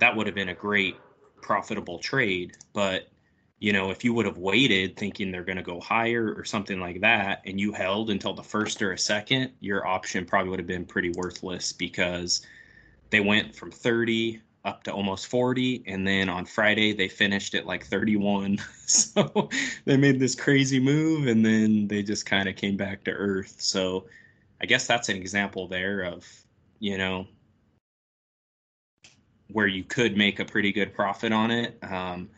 that 0.00 0.16
would 0.16 0.26
have 0.28 0.36
been 0.36 0.50
a 0.50 0.56
great 0.56 1.04
profitable 1.42 2.00
trade. 2.00 2.56
But 2.74 3.11
you 3.62 3.72
know, 3.72 3.92
if 3.92 4.02
you 4.02 4.12
would 4.12 4.26
have 4.26 4.38
waited 4.38 4.96
thinking 4.96 5.30
they're 5.30 5.44
going 5.44 5.56
to 5.56 5.62
go 5.62 5.78
higher 5.78 6.34
or 6.36 6.42
something 6.42 6.80
like 6.80 7.00
that, 7.00 7.42
and 7.46 7.60
you 7.60 7.72
held 7.72 8.10
until 8.10 8.34
the 8.34 8.42
first 8.42 8.82
or 8.82 8.90
a 8.90 8.98
second, 8.98 9.52
your 9.60 9.86
option 9.86 10.24
probably 10.24 10.50
would 10.50 10.58
have 10.58 10.66
been 10.66 10.84
pretty 10.84 11.10
worthless 11.10 11.72
because 11.72 12.44
they 13.10 13.20
went 13.20 13.54
from 13.54 13.70
30 13.70 14.40
up 14.64 14.82
to 14.82 14.92
almost 14.92 15.28
40 15.28 15.82
and 15.86 16.06
then 16.06 16.28
on 16.28 16.44
friday 16.44 16.92
they 16.92 17.08
finished 17.08 17.56
at 17.56 17.66
like 17.66 17.84
31 17.84 18.58
so 18.86 19.48
they 19.84 19.96
made 19.96 20.20
this 20.20 20.36
crazy 20.36 20.78
move 20.78 21.26
and 21.26 21.44
then 21.44 21.88
they 21.88 22.00
just 22.00 22.26
kind 22.26 22.48
of 22.48 22.54
came 22.54 22.76
back 22.76 23.02
to 23.02 23.10
earth. 23.10 23.56
So 23.58 24.06
i 24.60 24.66
guess 24.66 24.86
that's 24.86 25.08
an 25.08 25.16
example 25.16 25.66
there 25.66 26.02
of 26.02 26.28
you 26.78 26.96
know 26.96 27.26
where 29.52 29.66
you 29.66 29.84
could 29.84 30.16
make 30.16 30.40
a 30.40 30.44
pretty 30.44 30.72
good 30.72 30.94
profit 30.94 31.32
on 31.32 31.50
it. 31.50 31.76
Um, 31.82 32.30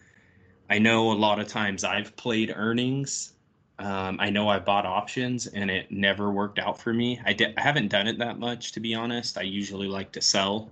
i 0.70 0.78
know 0.78 1.12
a 1.12 1.14
lot 1.14 1.38
of 1.38 1.48
times 1.48 1.84
i've 1.84 2.14
played 2.16 2.52
earnings 2.54 3.32
um, 3.78 4.18
i 4.20 4.30
know 4.30 4.48
i 4.48 4.58
bought 4.58 4.86
options 4.86 5.46
and 5.46 5.70
it 5.70 5.90
never 5.90 6.30
worked 6.30 6.58
out 6.58 6.80
for 6.80 6.92
me 6.92 7.20
i 7.24 7.32
did 7.32 7.54
i 7.56 7.60
haven't 7.60 7.88
done 7.88 8.06
it 8.06 8.18
that 8.18 8.38
much 8.38 8.72
to 8.72 8.80
be 8.80 8.94
honest 8.94 9.38
i 9.38 9.42
usually 9.42 9.88
like 9.88 10.12
to 10.12 10.20
sell 10.20 10.70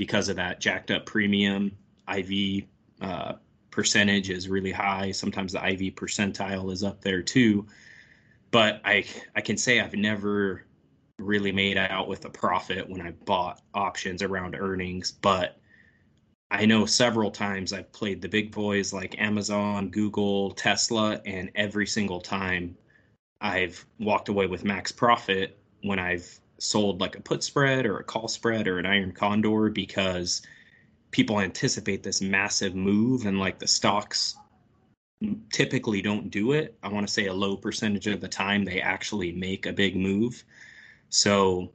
because 0.00 0.30
of 0.30 0.36
that 0.36 0.60
jacked 0.60 0.90
up 0.90 1.04
premium. 1.04 1.76
IV 2.08 2.64
uh, 3.02 3.34
percentage 3.70 4.30
is 4.30 4.48
really 4.48 4.72
high. 4.72 5.12
Sometimes 5.12 5.52
the 5.52 5.62
IV 5.62 5.94
percentile 5.94 6.72
is 6.72 6.82
up 6.82 7.02
there 7.02 7.22
too. 7.22 7.66
But 8.50 8.80
I 8.82 9.04
I 9.36 9.42
can 9.42 9.58
say 9.58 9.78
I've 9.78 9.92
never 9.92 10.64
really 11.18 11.52
made 11.52 11.76
out 11.76 12.08
with 12.08 12.24
a 12.24 12.30
profit 12.30 12.88
when 12.88 13.02
I 13.02 13.10
bought 13.10 13.60
options 13.74 14.22
around 14.22 14.56
earnings, 14.56 15.12
but 15.12 15.59
I 16.50 16.66
know 16.66 16.84
several 16.84 17.30
times 17.30 17.72
I've 17.72 17.92
played 17.92 18.20
the 18.20 18.28
big 18.28 18.50
boys 18.50 18.92
like 18.92 19.20
Amazon, 19.20 19.88
Google, 19.88 20.50
Tesla, 20.50 21.20
and 21.24 21.50
every 21.54 21.86
single 21.86 22.20
time 22.20 22.76
I've 23.40 23.84
walked 24.00 24.28
away 24.28 24.46
with 24.46 24.64
max 24.64 24.90
profit 24.90 25.58
when 25.82 25.98
I've 25.98 26.40
sold 26.58 27.00
like 27.00 27.16
a 27.16 27.20
put 27.20 27.44
spread 27.44 27.86
or 27.86 27.98
a 27.98 28.04
call 28.04 28.26
spread 28.26 28.66
or 28.66 28.78
an 28.78 28.86
iron 28.86 29.12
condor 29.12 29.70
because 29.70 30.42
people 31.12 31.40
anticipate 31.40 32.02
this 32.02 32.20
massive 32.20 32.74
move 32.74 33.26
and 33.26 33.38
like 33.38 33.58
the 33.58 33.66
stocks 33.66 34.36
typically 35.52 36.02
don't 36.02 36.30
do 36.30 36.52
it. 36.52 36.76
I 36.82 36.88
want 36.88 37.06
to 37.06 37.12
say 37.12 37.26
a 37.26 37.32
low 37.32 37.56
percentage 37.56 38.08
of 38.08 38.20
the 38.20 38.28
time 38.28 38.64
they 38.64 38.80
actually 38.80 39.32
make 39.32 39.66
a 39.66 39.72
big 39.72 39.96
move. 39.96 40.42
So 41.10 41.70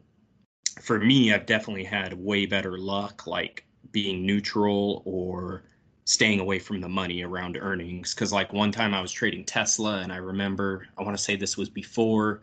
for 0.82 1.00
me, 1.00 1.34
I've 1.34 1.46
definitely 1.46 1.86
had 1.86 2.14
way 2.14 2.46
better 2.46 2.78
luck 2.78 3.26
like 3.26 3.66
being 3.96 4.26
neutral 4.26 5.02
or 5.06 5.64
staying 6.04 6.42
away 6.42 6.60
from 6.60 6.82
the 6.82 6.90
money 6.90 7.24
around 7.24 7.56
earnings. 7.56 8.14
Cuz 8.14 8.34
like 8.34 8.52
one 8.52 8.70
time 8.70 8.94
I 8.94 9.00
was 9.00 9.10
trading 9.10 9.46
Tesla 9.46 10.02
and 10.02 10.12
I 10.12 10.18
remember 10.18 10.86
I 10.98 11.04
want 11.04 11.16
to 11.16 11.24
say 11.24 11.38
this 11.38 11.56
was 11.56 11.70
before 11.70 12.42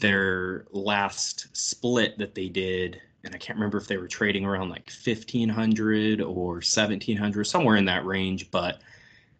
their 0.00 0.66
last 0.72 1.46
split 1.56 2.18
that 2.18 2.34
they 2.34 2.48
did 2.48 3.00
and 3.22 3.32
I 3.32 3.38
can't 3.38 3.56
remember 3.56 3.78
if 3.78 3.86
they 3.86 3.96
were 3.96 4.08
trading 4.08 4.44
around 4.44 4.70
like 4.70 4.90
1500 4.90 6.20
or 6.20 6.54
1700 6.54 7.44
somewhere 7.44 7.76
in 7.76 7.84
that 7.84 8.04
range 8.04 8.50
but 8.50 8.80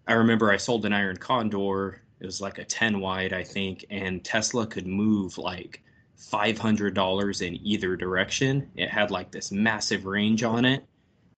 I 0.06 0.12
remember 0.12 0.52
I 0.52 0.58
sold 0.58 0.86
an 0.86 0.92
iron 0.92 1.16
condor 1.16 2.02
it 2.20 2.26
was 2.26 2.40
like 2.40 2.58
a 2.58 2.64
10 2.64 3.00
wide 3.00 3.32
I 3.32 3.42
think 3.42 3.84
and 3.90 4.22
Tesla 4.22 4.64
could 4.64 4.86
move 4.86 5.38
like 5.38 5.82
$500 6.16 7.42
in 7.42 7.66
either 7.66 7.96
direction. 7.96 8.70
It 8.76 8.88
had 8.88 9.10
like 9.10 9.32
this 9.32 9.50
massive 9.50 10.06
range 10.06 10.44
on 10.44 10.64
it 10.64 10.86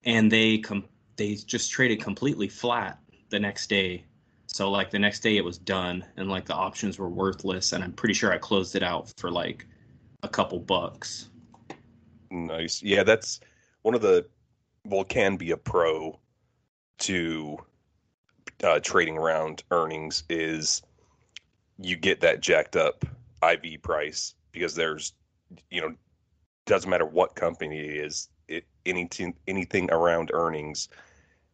and 0.04 0.30
they 0.30 0.58
com- 0.58 0.88
they 1.16 1.34
just 1.34 1.70
traded 1.70 2.00
completely 2.00 2.48
flat 2.48 2.98
the 3.30 3.38
next 3.38 3.68
day 3.68 4.04
so 4.54 4.70
like 4.70 4.88
the 4.88 4.98
next 4.98 5.18
day 5.18 5.36
it 5.36 5.44
was 5.44 5.58
done 5.58 6.04
and 6.16 6.28
like 6.28 6.44
the 6.44 6.54
options 6.54 6.96
were 6.96 7.08
worthless 7.08 7.72
and 7.72 7.82
I'm 7.82 7.92
pretty 7.92 8.14
sure 8.14 8.32
I 8.32 8.38
closed 8.38 8.76
it 8.76 8.84
out 8.84 9.12
for 9.16 9.28
like 9.28 9.66
a 10.22 10.28
couple 10.28 10.60
bucks. 10.60 11.28
Nice. 12.30 12.80
Yeah, 12.80 13.02
that's 13.02 13.40
one 13.82 13.96
of 13.96 14.00
the 14.00 14.26
well 14.84 15.02
can 15.02 15.36
be 15.36 15.50
a 15.50 15.56
pro 15.56 16.20
to 16.98 17.58
uh, 18.62 18.78
trading 18.78 19.18
around 19.18 19.64
earnings 19.72 20.22
is 20.30 20.82
you 21.78 21.96
get 21.96 22.20
that 22.20 22.40
jacked 22.40 22.76
up 22.76 23.04
IV 23.42 23.82
price 23.82 24.34
because 24.52 24.76
there's 24.76 25.14
you 25.70 25.80
know 25.80 25.92
doesn't 26.64 26.88
matter 26.88 27.06
what 27.06 27.34
company 27.34 27.80
it 27.80 28.04
is 28.04 28.28
anything 28.86 29.34
anything 29.46 29.90
around 29.90 30.30
earnings 30.32 30.88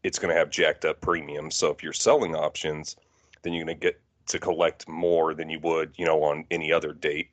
it's 0.03 0.19
going 0.19 0.33
to 0.33 0.39
have 0.39 0.51
jacked 0.51 0.85
up 0.85 1.01
premiums. 1.01 1.57
So 1.57 1.71
if 1.71 1.83
you're 1.83 1.93
selling 1.93 2.35
options, 2.35 2.97
then 3.43 3.53
you're 3.53 3.65
going 3.65 3.79
to 3.79 3.81
get 3.81 4.01
to 4.29 4.39
collect 4.39 4.89
more 4.89 5.35
than 5.35 5.51
you 5.51 5.59
would, 5.61 5.93
you 5.97 6.07
know, 6.07 6.23
on 6.23 6.45
any 6.51 6.73
other 6.73 6.93
date. 6.93 7.31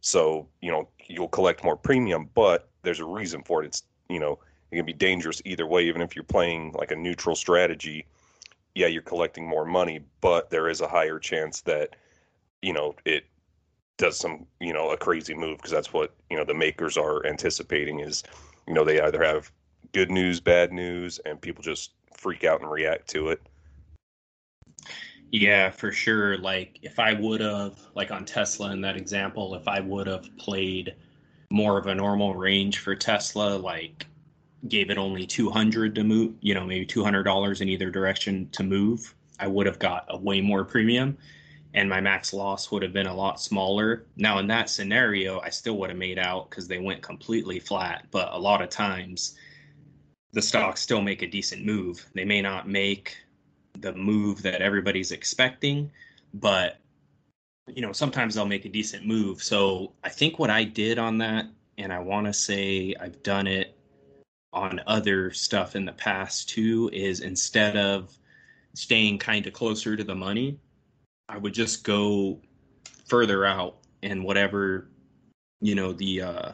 So, 0.00 0.48
you 0.60 0.70
know, 0.70 0.88
you'll 1.06 1.28
collect 1.28 1.64
more 1.64 1.76
premium, 1.76 2.28
but 2.34 2.68
there's 2.82 3.00
a 3.00 3.04
reason 3.04 3.42
for 3.42 3.62
it. 3.62 3.66
It's, 3.66 3.82
you 4.08 4.18
know, 4.18 4.38
it 4.70 4.76
can 4.76 4.86
be 4.86 4.92
dangerous 4.92 5.42
either 5.44 5.66
way, 5.66 5.84
even 5.84 6.02
if 6.02 6.14
you're 6.14 6.24
playing 6.24 6.72
like 6.72 6.90
a 6.90 6.96
neutral 6.96 7.36
strategy. 7.36 8.06
Yeah, 8.74 8.86
you're 8.86 9.02
collecting 9.02 9.46
more 9.46 9.64
money, 9.64 10.00
but 10.20 10.50
there 10.50 10.68
is 10.68 10.80
a 10.80 10.88
higher 10.88 11.18
chance 11.18 11.62
that, 11.62 11.96
you 12.62 12.72
know, 12.72 12.94
it 13.04 13.24
does 13.96 14.18
some, 14.18 14.46
you 14.60 14.72
know, 14.72 14.90
a 14.90 14.96
crazy 14.96 15.34
move 15.34 15.58
because 15.58 15.72
that's 15.72 15.92
what, 15.92 16.14
you 16.30 16.36
know, 16.36 16.44
the 16.44 16.54
makers 16.54 16.96
are 16.96 17.26
anticipating 17.26 18.00
is, 18.00 18.22
you 18.68 18.74
know, 18.74 18.84
they 18.84 19.00
either 19.00 19.24
have 19.24 19.50
good 19.92 20.10
news, 20.10 20.40
bad 20.40 20.72
news, 20.72 21.18
and 21.24 21.40
people 21.40 21.62
just 21.62 21.92
freak 22.16 22.44
out 22.44 22.60
and 22.60 22.70
react 22.70 23.08
to 23.08 23.28
it. 23.28 23.40
Yeah, 25.30 25.70
for 25.70 25.90
sure. 25.90 26.38
Like 26.38 26.78
if 26.82 26.98
I 26.98 27.14
would 27.14 27.40
have, 27.40 27.78
like 27.94 28.10
on 28.10 28.24
Tesla 28.24 28.70
in 28.72 28.82
that 28.82 28.96
example, 28.96 29.54
if 29.54 29.66
I 29.66 29.80
would 29.80 30.06
have 30.06 30.36
played 30.36 30.94
more 31.50 31.78
of 31.78 31.86
a 31.86 31.94
normal 31.94 32.34
range 32.34 32.78
for 32.78 32.94
Tesla, 32.94 33.56
like 33.56 34.06
gave 34.68 34.90
it 34.90 34.98
only 34.98 35.26
200 35.26 35.94
to 35.94 36.04
move, 36.04 36.34
you 36.40 36.52
know, 36.52 36.64
maybe 36.64 36.84
$200 36.84 37.60
in 37.60 37.68
either 37.68 37.90
direction 37.90 38.48
to 38.50 38.62
move, 38.62 39.14
I 39.40 39.46
would 39.46 39.66
have 39.66 39.78
got 39.78 40.04
a 40.08 40.18
way 40.18 40.40
more 40.40 40.64
premium 40.64 41.16
and 41.74 41.88
my 41.88 42.00
max 42.00 42.32
loss 42.32 42.70
would 42.70 42.82
have 42.82 42.92
been 42.92 43.06
a 43.06 43.14
lot 43.14 43.40
smaller. 43.40 44.06
Now, 44.16 44.38
in 44.38 44.46
that 44.48 44.70
scenario, 44.70 45.40
I 45.40 45.50
still 45.50 45.76
would 45.78 45.90
have 45.90 45.98
made 45.98 46.18
out 46.18 46.48
because 46.48 46.66
they 46.66 46.78
went 46.78 47.02
completely 47.02 47.60
flat. 47.60 48.06
But 48.10 48.32
a 48.32 48.38
lot 48.38 48.62
of 48.62 48.70
times, 48.70 49.36
the 50.32 50.42
stocks 50.42 50.80
still 50.80 51.02
make 51.02 51.22
a 51.22 51.26
decent 51.26 51.64
move. 51.64 52.04
They 52.14 52.24
may 52.24 52.42
not 52.42 52.68
make 52.68 53.16
the 53.80 53.94
move 53.94 54.42
that 54.42 54.60
everybody's 54.60 55.12
expecting, 55.12 55.90
but 56.34 56.78
you 57.74 57.82
know, 57.82 57.92
sometimes 57.92 58.34
they'll 58.34 58.46
make 58.46 58.64
a 58.64 58.70
decent 58.70 59.06
move. 59.06 59.42
So 59.42 59.92
I 60.02 60.08
think 60.08 60.38
what 60.38 60.50
I 60.50 60.64
did 60.64 60.98
on 60.98 61.18
that, 61.18 61.46
and 61.76 61.92
I 61.92 61.98
want 61.98 62.26
to 62.26 62.32
say 62.32 62.94
I've 62.98 63.22
done 63.22 63.46
it 63.46 63.76
on 64.52 64.80
other 64.86 65.30
stuff 65.32 65.76
in 65.76 65.84
the 65.84 65.92
past 65.92 66.48
too, 66.48 66.90
is 66.92 67.20
instead 67.20 67.76
of 67.76 68.16
staying 68.74 69.18
kind 69.18 69.46
of 69.46 69.52
closer 69.52 69.96
to 69.96 70.04
the 70.04 70.14
money, 70.14 70.58
I 71.28 71.36
would 71.36 71.52
just 71.52 71.84
go 71.84 72.40
further 73.06 73.44
out 73.44 73.76
and 74.02 74.24
whatever, 74.24 74.88
you 75.60 75.74
know, 75.74 75.92
the 75.92 76.22
uh 76.22 76.52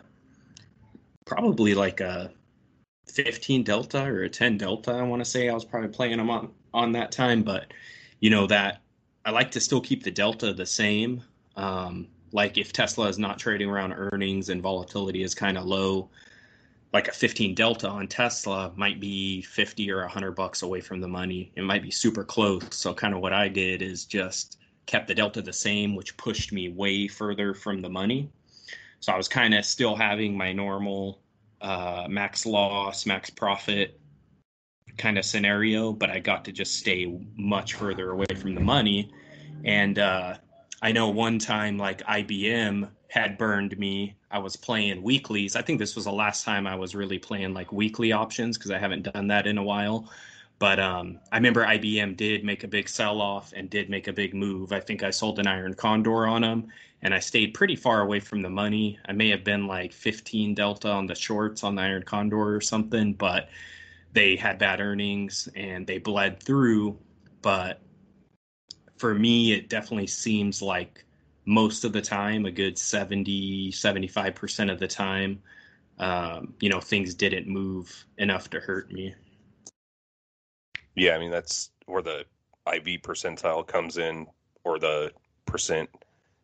probably 1.25 1.75
like 1.75 2.01
a 2.01 2.31
15 3.09 3.63
delta 3.63 4.05
or 4.05 4.25
a 4.25 4.29
10 4.29 4.59
delta 4.59 4.93
i 4.93 5.03
want 5.03 5.21
to 5.21 5.31
say. 5.31 5.49
I 5.49 5.55
was 5.55 5.65
probably 5.65 5.89
playing 5.89 6.19
them 6.19 6.31
on 6.31 6.51
on 6.73 6.93
that 6.93 7.13
time 7.13 7.43
but 7.43 7.73
you 8.21 8.31
know 8.31 8.47
that 8.49 8.83
i 9.25 9.31
like 9.31 9.51
to 9.53 9.61
still 9.61 9.81
keep 9.81 10.03
the 10.03 10.11
delta 10.11 10.53
the 10.53 10.67
same. 10.67 11.23
Um, 11.57 12.09
like 12.33 12.59
if 12.59 12.73
tesla 12.73 13.07
is 13.09 13.19
not 13.19 13.39
trading 13.39 13.71
around 13.71 13.93
earnings 13.93 14.49
and 14.49 14.61
volatility 14.61 15.23
is 15.23 15.35
kind 15.35 15.57
of 15.57 15.65
low 15.65 16.11
like 16.93 17.09
a 17.09 17.13
15 17.13 17.55
delta 17.55 17.89
on 17.89 18.09
tesla 18.09 18.73
might 18.77 19.01
be 19.01 19.43
50 19.43 19.91
or 19.91 20.01
100 20.01 20.33
bucks 20.33 20.63
away 20.63 20.81
from 20.81 21.01
the 21.01 21.09
money. 21.09 21.53
It 21.57 21.63
might 21.63 21.83
be 21.83 21.91
super 21.91 22.25
close. 22.25 22.63
So 22.71 22.93
kind 22.95 23.15
of 23.15 23.21
what 23.21 23.33
i 23.33 23.49
did 23.49 23.83
is 23.83 24.05
just 24.05 24.59
kept 24.87 25.09
the 25.09 25.15
delta 25.15 25.43
the 25.43 25.53
same 25.53 25.95
which 25.95 26.17
pushed 26.17 26.53
me 26.53 26.69
way 26.69 27.09
further 27.09 27.55
from 27.55 27.81
the 27.81 27.89
money 27.89 28.31
so 29.01 29.13
i 29.13 29.17
was 29.17 29.29
kind 29.29 29.55
of 29.55 29.65
still 29.65 29.97
having 29.97 30.37
my 30.37 30.53
normal 30.53 31.21
uh, 31.65 32.07
max 32.09 32.45
loss, 32.45 33.07
max 33.07 33.31
profit 33.31 33.99
kind 34.99 35.19
of 35.19 35.25
scenario, 35.25 35.93
but 35.93 36.11
I 36.11 36.21
got 36.21 36.45
to 36.45 36.53
just 36.53 36.77
stay 36.77 37.19
much 37.37 37.75
further 37.75 38.11
away 38.11 38.27
from 38.37 38.55
the 38.55 38.61
money. 38.61 39.11
And 39.65 39.99
uh, 39.99 40.35
I 40.83 40.93
know 40.93 41.09
one 41.09 41.39
time, 41.39 41.79
like 41.79 42.03
IBM 42.03 42.91
had 43.09 43.39
burned 43.39 43.79
me. 43.79 44.15
I 44.31 44.39
was 44.39 44.57
playing 44.57 45.03
weeklies. 45.03 45.57
I 45.57 45.63
think 45.63 45.79
this 45.79 45.97
was 45.97 46.05
the 46.05 46.13
last 46.13 46.45
time 46.45 46.67
I 46.67 46.77
was 46.77 46.95
really 46.95 47.19
playing 47.19 47.55
like 47.55 47.73
weekly 47.73 48.13
options 48.13 48.59
because 48.59 48.71
I 48.71 48.79
haven't 48.79 49.11
done 49.13 49.27
that 49.29 49.47
in 49.47 49.57
a 49.57 49.63
while. 49.63 50.11
But 50.59 50.79
um, 50.79 51.19
I 51.33 51.37
remember 51.37 51.65
IBM 51.65 52.17
did 52.17 52.45
make 52.45 52.65
a 52.65 52.69
big 52.69 52.89
sell 52.89 53.21
off 53.21 53.53
and 53.55 53.69
did 53.69 53.91
make 53.91 54.09
a 54.09 54.13
big 54.13 54.35
move. 54.35 54.73
I 54.73 54.81
think 54.81 55.03
I 55.03 55.11
sold 55.11 55.39
an 55.39 55.47
Iron 55.47 55.75
Condor 55.75 56.27
on 56.27 56.43
them 56.43 56.69
and 57.03 57.13
I 57.13 57.19
stayed 57.19 57.55
pretty 57.55 57.77
far 57.77 58.01
away 58.01 58.21
from 58.21 58.41
the 58.41 58.51
money. 58.51 58.99
I 59.07 59.13
may 59.13 59.29
have 59.29 59.45
been 59.45 59.67
like 59.67 59.93
15 59.93 60.55
delta 60.55 60.89
on 60.89 61.07
the 61.07 61.15
shorts 61.15 61.65
on 61.65 61.75
the 61.75 61.83
Iron 61.83 62.03
Condor 62.05 62.55
or 62.55 62.61
something, 62.61 63.13
but 63.13 63.49
they 64.13 64.37
had 64.37 64.59
bad 64.59 64.81
earnings 64.81 65.49
and 65.55 65.87
they 65.87 65.99
bled 65.99 66.43
through. 66.43 66.99
But 67.43 67.83
for 68.97 69.15
me, 69.15 69.53
it 69.53 69.69
definitely 69.69 70.07
seems 70.07 70.63
like 70.63 71.05
most 71.47 71.85
of 71.85 71.93
the 71.93 72.01
time, 72.01 72.47
a 72.47 72.51
good 72.51 72.79
70, 72.79 73.71
75% 73.73 74.73
of 74.73 74.79
the 74.79 74.89
time, 74.89 75.43
um, 75.99 76.55
you 76.61 76.71
know, 76.71 76.81
things 76.81 77.15
didn't 77.15 77.47
move 77.47 78.07
enough 78.19 78.49
to 78.51 78.61
hurt 78.61 78.91
me. 78.93 79.15
Yeah, 80.95 81.15
I 81.15 81.19
mean 81.19 81.31
that's 81.31 81.71
where 81.87 82.03
the 82.03 82.25
IV 82.73 83.03
percentile 83.03 83.67
comes 83.67 83.99
in, 83.99 84.27
or 84.65 84.79
the 84.79 85.13
percent. 85.47 85.89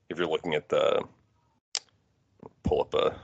If 0.08 0.18
you're 0.18 0.26
looking 0.26 0.54
at 0.54 0.68
the 0.68 1.02
pull 2.62 2.80
up 2.82 2.94
a, 2.94 3.14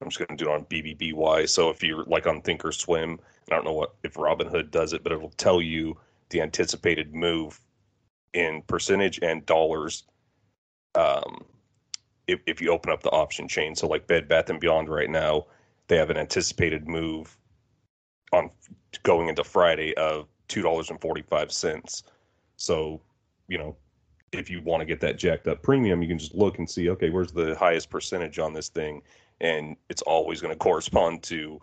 I'm 0.00 0.08
just 0.08 0.18
going 0.18 0.36
to 0.36 0.44
do 0.44 0.50
it 0.50 0.54
on 0.54 0.64
BBBY. 0.64 1.48
So 1.48 1.70
if 1.70 1.82
you're 1.82 2.04
like 2.04 2.26
on 2.26 2.42
Thinkorswim, 2.42 3.18
I 3.50 3.54
don't 3.54 3.64
know 3.64 3.72
what 3.72 3.94
if 4.02 4.14
Robinhood 4.14 4.70
does 4.70 4.92
it, 4.92 5.02
but 5.02 5.12
it'll 5.12 5.30
tell 5.30 5.60
you 5.60 5.96
the 6.30 6.40
anticipated 6.40 7.14
move 7.14 7.60
in 8.32 8.62
percentage 8.62 9.20
and 9.22 9.44
dollars. 9.46 10.04
Um, 10.94 11.44
if 12.26 12.40
if 12.46 12.60
you 12.60 12.70
open 12.70 12.92
up 12.92 13.02
the 13.02 13.10
option 13.10 13.46
chain, 13.48 13.74
so 13.74 13.86
like 13.86 14.06
Bed 14.06 14.28
Bath 14.28 14.50
and 14.50 14.60
Beyond 14.60 14.88
right 14.88 15.10
now, 15.10 15.46
they 15.88 15.96
have 15.96 16.10
an 16.10 16.16
anticipated 16.16 16.88
move 16.88 17.36
on 18.32 18.50
going 19.02 19.28
into 19.28 19.44
Friday 19.44 19.94
of 19.96 20.26
two 20.52 20.62
dollars 20.62 20.90
and 20.90 21.00
forty 21.00 21.22
five 21.22 21.50
cents. 21.50 22.02
So, 22.56 23.00
you 23.48 23.56
know, 23.56 23.74
if 24.32 24.50
you 24.50 24.60
want 24.62 24.82
to 24.82 24.84
get 24.84 25.00
that 25.00 25.18
jacked 25.18 25.48
up 25.48 25.62
premium, 25.62 26.02
you 26.02 26.08
can 26.08 26.18
just 26.18 26.34
look 26.34 26.58
and 26.58 26.68
see, 26.68 26.90
okay, 26.90 27.08
where's 27.08 27.32
the 27.32 27.56
highest 27.56 27.88
percentage 27.88 28.38
on 28.38 28.52
this 28.52 28.68
thing, 28.68 29.02
and 29.40 29.76
it's 29.88 30.02
always 30.02 30.42
going 30.42 30.52
to 30.52 30.58
correspond 30.58 31.22
to 31.24 31.58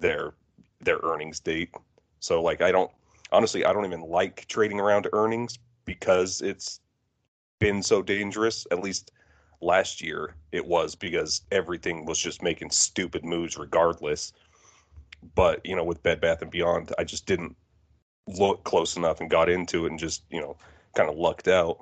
their 0.00 0.34
their 0.80 0.98
earnings 1.04 1.38
date. 1.38 1.70
So, 2.18 2.42
like, 2.42 2.60
I 2.60 2.72
don't 2.72 2.90
honestly, 3.30 3.64
I 3.64 3.72
don't 3.72 3.86
even 3.86 4.02
like 4.02 4.46
trading 4.48 4.80
around 4.80 5.08
earnings 5.12 5.60
because 5.84 6.40
it's 6.40 6.80
been 7.60 7.80
so 7.80 8.02
dangerous. 8.02 8.66
At 8.72 8.82
least 8.82 9.12
last 9.60 10.02
year 10.02 10.34
it 10.50 10.66
was 10.66 10.96
because 10.96 11.42
everything 11.52 12.04
was 12.04 12.18
just 12.18 12.42
making 12.42 12.70
stupid 12.70 13.24
moves 13.24 13.56
regardless. 13.56 14.32
But 15.36 15.64
you 15.64 15.76
know, 15.76 15.84
with 15.84 16.02
Bed 16.02 16.20
Bath 16.20 16.42
and 16.42 16.50
Beyond, 16.50 16.92
I 16.98 17.04
just 17.04 17.24
didn't 17.26 17.56
look 18.26 18.64
close 18.64 18.96
enough 18.96 19.20
and 19.20 19.30
got 19.30 19.48
into 19.48 19.86
it 19.86 19.90
and 19.90 19.98
just 19.98 20.22
you 20.30 20.40
know 20.40 20.56
kind 20.94 21.08
of 21.08 21.16
lucked 21.16 21.48
out. 21.48 21.78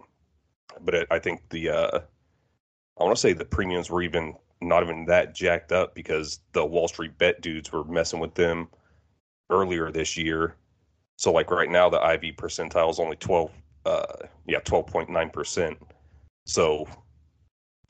But 0.81 0.95
it, 0.95 1.09
I 1.11 1.19
think 1.19 1.49
the 1.51 1.71
uh, 1.71 2.01
I 2.99 3.05
want 3.05 3.17
to 3.17 3.21
say 3.21 3.33
the 3.33 3.45
premiums 3.45 3.91
were 3.91 4.03
even 4.03 4.35
not 4.61 4.83
even 4.83 5.05
that 5.07 5.35
jacked 5.35 5.73
up 5.73 5.95
because 5.95 6.41
the 6.53 6.65
Wall 6.65 6.89
Street 6.89 7.19
bet 7.19 7.41
dudes 7.41 7.73
were 7.73 7.85
messing 7.85 8.21
with 8.21 8.35
them 8.35 8.69
earlier 9.51 9.91
this 9.91 10.17
year. 10.17 10.57
So 11.17 11.33
like 11.33 11.51
right 11.51 11.71
now 11.71 11.89
the 11.89 11.99
IV 11.99 12.37
percentile 12.37 12.91
is 12.91 12.99
only 12.99 13.17
12 13.17 13.51
uh 13.87 14.05
yeah 14.47 14.61
12.9%. 14.61 15.77
So 16.47 16.87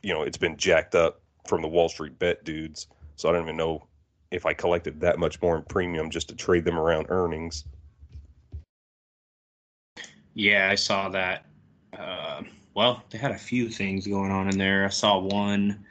you 0.02 0.12
know 0.12 0.22
it's 0.22 0.38
been 0.38 0.56
jacked 0.56 0.94
up 0.94 1.22
from 1.46 1.62
the 1.62 1.68
Wall 1.68 1.88
Street 1.88 2.18
bet 2.18 2.44
dudes. 2.44 2.88
So 3.16 3.28
I 3.28 3.32
don't 3.32 3.42
even 3.42 3.56
know 3.56 3.86
if 4.30 4.46
I 4.46 4.52
collected 4.52 5.00
that 5.00 5.18
much 5.18 5.40
more 5.40 5.56
in 5.56 5.62
premium 5.62 6.10
just 6.10 6.28
to 6.28 6.34
trade 6.34 6.64
them 6.64 6.78
around 6.78 7.06
earnings. 7.08 7.64
Yeah, 10.34 10.68
I 10.70 10.74
saw 10.74 11.08
that. 11.10 11.46
Uh, 11.96 12.42
well, 12.74 13.04
they 13.10 13.18
had 13.18 13.30
a 13.30 13.38
few 13.38 13.68
things 13.68 14.06
going 14.06 14.32
on 14.32 14.48
in 14.48 14.58
there. 14.58 14.84
I 14.84 14.88
saw 14.88 15.18
one 15.18 15.84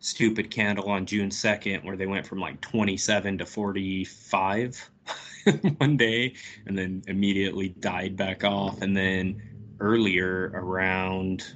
stupid 0.00 0.50
candle 0.50 0.90
on 0.90 1.06
June 1.06 1.30
2nd 1.30 1.84
where 1.84 1.96
they 1.96 2.06
went 2.06 2.26
from 2.26 2.40
like 2.40 2.60
27 2.60 3.38
to 3.38 3.46
45 3.46 4.90
one 5.78 5.96
day 5.96 6.34
and 6.66 6.76
then 6.76 7.02
immediately 7.06 7.68
died 7.68 8.16
back 8.16 8.44
off. 8.44 8.82
And 8.82 8.96
then 8.96 9.40
earlier 9.80 10.50
around, 10.54 11.54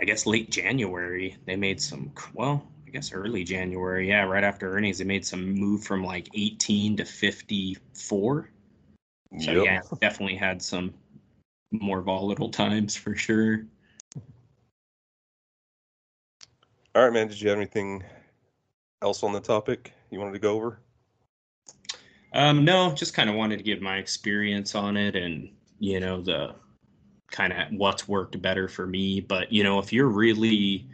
I 0.00 0.04
guess 0.04 0.24
late 0.26 0.50
January, 0.50 1.36
they 1.44 1.56
made 1.56 1.80
some, 1.80 2.12
well, 2.32 2.66
I 2.86 2.90
guess 2.90 3.12
early 3.12 3.44
January. 3.44 4.08
Yeah, 4.08 4.24
right 4.24 4.44
after 4.44 4.72
earnings, 4.74 4.96
they 4.98 5.04
made 5.04 5.26
some 5.26 5.52
move 5.52 5.84
from 5.84 6.02
like 6.02 6.30
18 6.34 6.96
to 6.96 7.04
54 7.04 8.50
so 9.38 9.52
yep. 9.52 9.64
yeah, 9.64 9.80
definitely 10.00 10.36
had 10.36 10.62
some 10.62 10.94
more 11.72 12.00
volatile 12.00 12.50
times 12.50 12.96
for 12.96 13.14
sure. 13.14 13.66
All 16.94 17.04
right, 17.04 17.12
man. 17.12 17.28
Did 17.28 17.40
you 17.40 17.48
have 17.50 17.58
anything 17.58 18.02
else 19.02 19.22
on 19.22 19.32
the 19.32 19.40
topic 19.40 19.92
you 20.10 20.18
wanted 20.18 20.32
to 20.32 20.38
go 20.38 20.54
over? 20.54 20.80
Um, 22.32 22.64
no, 22.64 22.92
just 22.92 23.14
kind 23.14 23.28
of 23.28 23.36
wanted 23.36 23.58
to 23.58 23.64
give 23.64 23.80
my 23.80 23.96
experience 23.96 24.74
on 24.74 24.96
it 24.96 25.16
and 25.16 25.50
you 25.78 26.00
know 26.00 26.20
the 26.20 26.54
kind 27.30 27.52
of 27.52 27.68
what's 27.72 28.06
worked 28.06 28.40
better 28.40 28.68
for 28.68 28.86
me. 28.86 29.20
But 29.20 29.52
you 29.52 29.62
know, 29.64 29.78
if 29.78 29.92
you're 29.92 30.08
really 30.08 30.86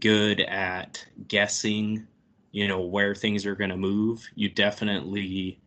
good 0.00 0.40
at 0.40 1.04
guessing, 1.28 2.06
you 2.52 2.68
know 2.68 2.80
where 2.80 3.14
things 3.14 3.46
are 3.46 3.54
going 3.54 3.70
to 3.70 3.76
move, 3.76 4.26
you 4.34 4.48
definitely 4.48 5.59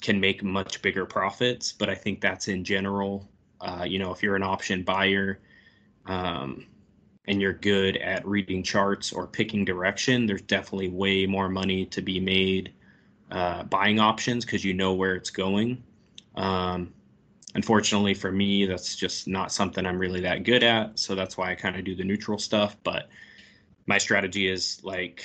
can 0.00 0.20
make 0.20 0.42
much 0.42 0.82
bigger 0.82 1.04
profits. 1.06 1.72
But 1.72 1.88
I 1.88 1.94
think 1.94 2.20
that's 2.20 2.48
in 2.48 2.64
general. 2.64 3.28
Uh, 3.60 3.84
you 3.86 3.98
know, 3.98 4.12
if 4.12 4.22
you're 4.22 4.36
an 4.36 4.42
option 4.42 4.82
buyer 4.82 5.40
um, 6.06 6.66
and 7.26 7.40
you're 7.40 7.52
good 7.52 7.96
at 7.96 8.26
reading 8.26 8.62
charts 8.62 9.12
or 9.12 9.26
picking 9.26 9.64
direction, 9.64 10.26
there's 10.26 10.42
definitely 10.42 10.88
way 10.88 11.26
more 11.26 11.48
money 11.48 11.86
to 11.86 12.00
be 12.00 12.20
made 12.20 12.72
uh, 13.30 13.64
buying 13.64 14.00
options 14.00 14.44
because 14.44 14.64
you 14.64 14.74
know 14.74 14.94
where 14.94 15.14
it's 15.14 15.30
going. 15.30 15.82
Um, 16.36 16.94
unfortunately 17.54 18.14
for 18.14 18.30
me, 18.30 18.66
that's 18.66 18.96
just 18.96 19.26
not 19.26 19.52
something 19.52 19.84
I'm 19.84 19.98
really 19.98 20.20
that 20.20 20.44
good 20.44 20.62
at. 20.62 20.98
So 20.98 21.14
that's 21.14 21.36
why 21.36 21.50
I 21.50 21.54
kind 21.54 21.76
of 21.76 21.84
do 21.84 21.94
the 21.94 22.04
neutral 22.04 22.38
stuff. 22.38 22.76
But 22.84 23.08
my 23.86 23.98
strategy 23.98 24.48
is 24.48 24.80
like 24.84 25.24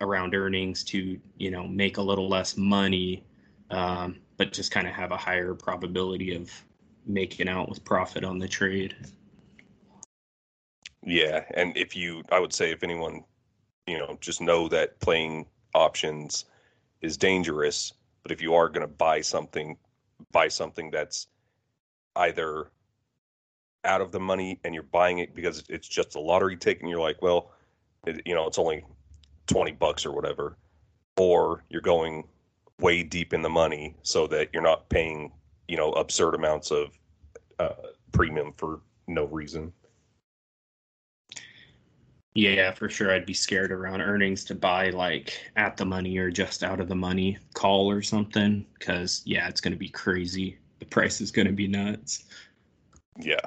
around 0.00 0.34
earnings 0.34 0.82
to 0.82 1.20
you 1.36 1.50
know 1.50 1.66
make 1.68 1.98
a 1.98 2.02
little 2.02 2.28
less 2.28 2.56
money 2.56 3.22
um, 3.70 4.16
but 4.36 4.52
just 4.52 4.70
kind 4.70 4.86
of 4.86 4.94
have 4.94 5.12
a 5.12 5.16
higher 5.16 5.54
probability 5.54 6.34
of 6.34 6.50
making 7.06 7.48
out 7.48 7.68
with 7.68 7.84
profit 7.84 8.24
on 8.24 8.38
the 8.38 8.48
trade. 8.48 8.94
Yeah, 11.02 11.44
and 11.54 11.76
if 11.76 11.96
you, 11.96 12.22
I 12.30 12.38
would 12.40 12.52
say, 12.52 12.72
if 12.72 12.82
anyone, 12.82 13.24
you 13.86 13.98
know, 13.98 14.18
just 14.20 14.40
know 14.40 14.68
that 14.68 15.00
playing 15.00 15.46
options 15.74 16.44
is 17.00 17.16
dangerous. 17.16 17.92
But 18.22 18.32
if 18.32 18.42
you 18.42 18.54
are 18.54 18.68
going 18.68 18.86
to 18.86 18.92
buy 18.92 19.22
something, 19.22 19.78
buy 20.30 20.48
something 20.48 20.90
that's 20.90 21.26
either 22.16 22.70
out 23.84 24.02
of 24.02 24.12
the 24.12 24.20
money 24.20 24.60
and 24.64 24.74
you're 24.74 24.82
buying 24.82 25.18
it 25.18 25.34
because 25.34 25.64
it's 25.70 25.88
just 25.88 26.14
a 26.14 26.20
lottery 26.20 26.56
ticket 26.56 26.82
and 26.82 26.90
you're 26.90 27.00
like, 27.00 27.22
well, 27.22 27.50
it, 28.06 28.20
you 28.26 28.34
know, 28.34 28.46
it's 28.46 28.58
only 28.58 28.84
20 29.46 29.72
bucks 29.72 30.04
or 30.04 30.12
whatever, 30.12 30.56
or 31.16 31.64
you're 31.70 31.80
going 31.80 32.24
way 32.80 33.02
deep 33.02 33.32
in 33.32 33.42
the 33.42 33.48
money 33.48 33.94
so 34.02 34.26
that 34.26 34.48
you're 34.52 34.62
not 34.62 34.88
paying 34.88 35.32
you 35.68 35.76
know 35.76 35.92
absurd 35.92 36.34
amounts 36.34 36.70
of 36.70 36.98
uh, 37.58 37.74
premium 38.12 38.52
for 38.56 38.80
no 39.06 39.24
reason. 39.24 39.72
Yeah 42.34 42.72
for 42.72 42.88
sure. 42.88 43.12
I'd 43.12 43.26
be 43.26 43.34
scared 43.34 43.72
around 43.72 44.00
earnings 44.00 44.44
to 44.46 44.54
buy 44.54 44.90
like 44.90 45.40
at 45.56 45.76
the 45.76 45.84
money 45.84 46.16
or 46.18 46.30
just 46.30 46.62
out 46.62 46.80
of 46.80 46.88
the 46.88 46.94
money 46.94 47.38
call 47.54 47.90
or 47.90 48.02
something 48.02 48.64
because 48.78 49.22
yeah 49.24 49.48
it's 49.48 49.60
going 49.60 49.72
to 49.72 49.78
be 49.78 49.88
crazy. 49.88 50.58
The 50.78 50.86
price 50.86 51.20
is 51.20 51.30
going 51.30 51.46
to 51.46 51.52
be 51.52 51.68
nuts. 51.68 52.24
Yeah. 53.18 53.40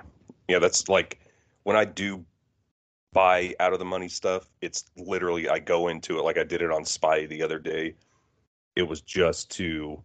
Yeah 0.48 0.60
that's 0.60 0.90
like 0.90 1.20
when 1.64 1.78
i 1.78 1.86
do 1.86 2.24
buy 3.14 3.56
out 3.60 3.74
of 3.74 3.80
the 3.80 3.86
money 3.86 4.10
stuff 4.10 4.50
it's 4.62 4.86
literally 4.98 5.48
i 5.48 5.60
go 5.60 5.88
into 5.88 6.20
it. 6.20 6.24
Like 6.24 6.38
i 6.38 6.44
did 6.44 6.62
it 6.62 6.72
on 6.72 6.84
spy 6.84 7.26
the 7.26 7.42
other 7.42 7.60
day 7.60 7.96
it 8.76 8.84
was 8.84 9.02
just 9.02 9.52
to 9.52 10.02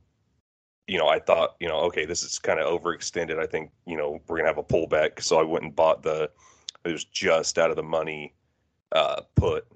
you 0.86 0.98
know 0.98 1.08
i 1.08 1.18
thought 1.18 1.56
you 1.60 1.68
know 1.68 1.78
okay 1.78 2.04
this 2.04 2.22
is 2.22 2.38
kind 2.38 2.58
of 2.58 2.66
overextended 2.66 3.38
i 3.38 3.46
think 3.46 3.70
you 3.86 3.96
know 3.96 4.20
we're 4.26 4.36
gonna 4.36 4.48
have 4.48 4.58
a 4.58 4.62
pullback 4.62 5.22
so 5.22 5.38
i 5.38 5.42
went 5.42 5.64
and 5.64 5.76
bought 5.76 6.02
the 6.02 6.30
it 6.84 6.92
was 6.92 7.04
just 7.04 7.58
out 7.58 7.70
of 7.70 7.76
the 7.76 7.82
money 7.82 8.34
uh 8.92 9.20
put. 9.34 9.66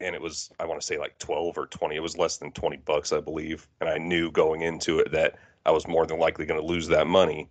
And 0.00 0.14
it 0.14 0.20
was 0.20 0.50
i 0.60 0.66
want 0.66 0.80
to 0.80 0.86
say 0.86 0.98
like 0.98 1.18
12 1.18 1.58
or 1.58 1.66
20 1.66 1.96
it 1.96 2.00
was 2.00 2.16
less 2.16 2.36
than 2.36 2.52
20 2.52 2.76
bucks 2.78 3.12
i 3.12 3.20
believe 3.20 3.66
and 3.80 3.88
i 3.90 3.98
knew 3.98 4.30
going 4.30 4.62
into 4.62 5.00
it 5.00 5.10
that 5.10 5.38
i 5.66 5.72
was 5.72 5.88
more 5.88 6.06
than 6.06 6.18
likely 6.20 6.46
to 6.46 6.60
lose 6.60 6.86
that 6.88 7.08
money 7.08 7.48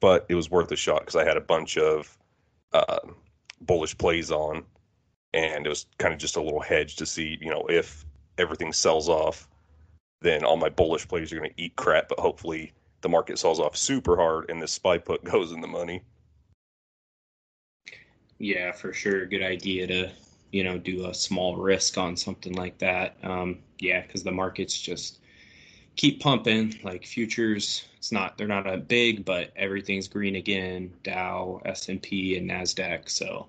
but 0.00 0.24
it 0.28 0.34
was 0.34 0.50
worth 0.50 0.72
a 0.72 0.76
shot 0.76 1.00
because 1.00 1.16
i 1.16 1.24
had 1.24 1.36
a 1.36 1.42
bunch 1.42 1.76
of 1.76 2.16
uh, 2.72 2.98
bullish 3.60 3.96
plays 3.98 4.30
on 4.30 4.64
and 5.34 5.66
it 5.66 5.68
was 5.68 5.86
kind 5.98 6.14
of 6.14 6.18
just 6.18 6.36
a 6.36 6.42
little 6.42 6.60
hedge 6.60 6.96
to 6.96 7.04
see 7.04 7.36
you 7.40 7.50
know 7.50 7.66
if 7.68 8.06
everything 8.38 8.72
sells 8.72 9.08
off, 9.08 9.48
then 10.20 10.44
all 10.44 10.56
my 10.56 10.68
bullish 10.68 11.06
plays 11.06 11.32
are 11.32 11.38
going 11.38 11.50
to 11.50 11.62
eat 11.62 11.76
crap. 11.76 12.08
But 12.08 12.20
hopefully 12.20 12.72
the 13.02 13.08
market 13.08 13.38
sells 13.38 13.60
off 13.60 13.76
super 13.76 14.16
hard 14.16 14.50
and 14.50 14.60
this 14.60 14.72
spy 14.72 14.98
put 14.98 15.24
goes 15.32 15.52
in 15.52 15.60
the 15.60 15.66
money. 15.66 16.02
Yeah, 18.38 18.72
for 18.72 18.92
sure. 18.92 19.26
Good 19.26 19.42
idea 19.42 19.86
to, 19.86 20.10
you 20.50 20.64
know, 20.64 20.78
do 20.78 21.06
a 21.06 21.14
small 21.14 21.56
risk 21.56 21.98
on 21.98 22.16
something 22.16 22.54
like 22.54 22.78
that. 22.78 23.16
Um, 23.22 23.58
yeah, 23.78 24.02
because 24.02 24.22
the 24.22 24.32
markets 24.32 24.78
just 24.78 25.20
keep 25.96 26.20
pumping. 26.20 26.78
Like 26.82 27.06
futures, 27.06 27.86
it's 27.96 28.12
not 28.12 28.36
they're 28.36 28.48
not 28.48 28.66
a 28.66 28.76
big, 28.76 29.24
but 29.24 29.52
everything's 29.56 30.08
green 30.08 30.36
again. 30.36 30.92
Dow, 31.02 31.60
S 31.64 31.88
and 31.88 32.02
P, 32.02 32.36
and 32.36 32.50
Nasdaq. 32.50 33.08
So 33.08 33.46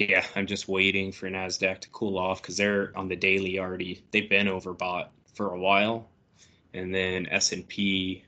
yeah, 0.00 0.24
I'm 0.34 0.46
just 0.46 0.68
waiting 0.68 1.12
for 1.12 1.28
Nasdaq 1.28 1.80
to 1.80 1.88
cool 1.90 2.18
off 2.18 2.42
because 2.42 2.56
they're 2.56 2.92
on 2.96 3.08
the 3.08 3.16
daily 3.16 3.58
already. 3.58 4.02
They've 4.10 4.28
been 4.28 4.46
overbought 4.46 5.08
for 5.34 5.52
a 5.54 5.58
while, 5.58 6.08
and 6.74 6.94
then 6.94 7.26
S 7.26 7.52
and 7.52 7.66
P 7.68 8.24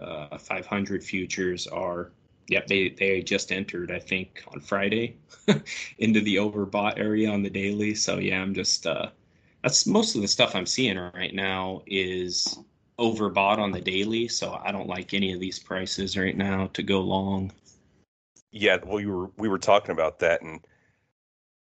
uh, 0.00 0.36
500 0.38 1.02
futures 1.02 1.66
are 1.66 2.10
Yep, 2.48 2.66
they 2.68 2.88
they 2.90 3.22
just 3.22 3.50
entered, 3.50 3.90
I 3.90 3.98
think, 3.98 4.44
on 4.52 4.60
Friday 4.60 5.16
into 5.98 6.20
the 6.20 6.36
overbought 6.36 6.98
area 6.98 7.30
on 7.30 7.42
the 7.42 7.50
daily. 7.50 7.94
So 7.94 8.18
yeah, 8.18 8.40
I'm 8.40 8.54
just 8.54 8.86
uh 8.86 9.08
that's 9.62 9.86
most 9.86 10.14
of 10.14 10.22
the 10.22 10.28
stuff 10.28 10.54
I'm 10.54 10.66
seeing 10.66 10.96
right 10.96 11.34
now 11.34 11.82
is 11.86 12.58
overbought 12.98 13.58
on 13.58 13.72
the 13.72 13.80
daily. 13.80 14.28
So 14.28 14.60
I 14.64 14.70
don't 14.70 14.88
like 14.88 15.12
any 15.12 15.32
of 15.32 15.40
these 15.40 15.58
prices 15.58 16.16
right 16.16 16.36
now 16.36 16.70
to 16.74 16.82
go 16.82 17.00
long. 17.00 17.52
Yeah, 18.52 18.78
well, 18.84 18.96
we 18.96 19.06
were 19.06 19.30
we 19.36 19.48
were 19.48 19.58
talking 19.58 19.90
about 19.90 20.20
that 20.20 20.42
and 20.42 20.64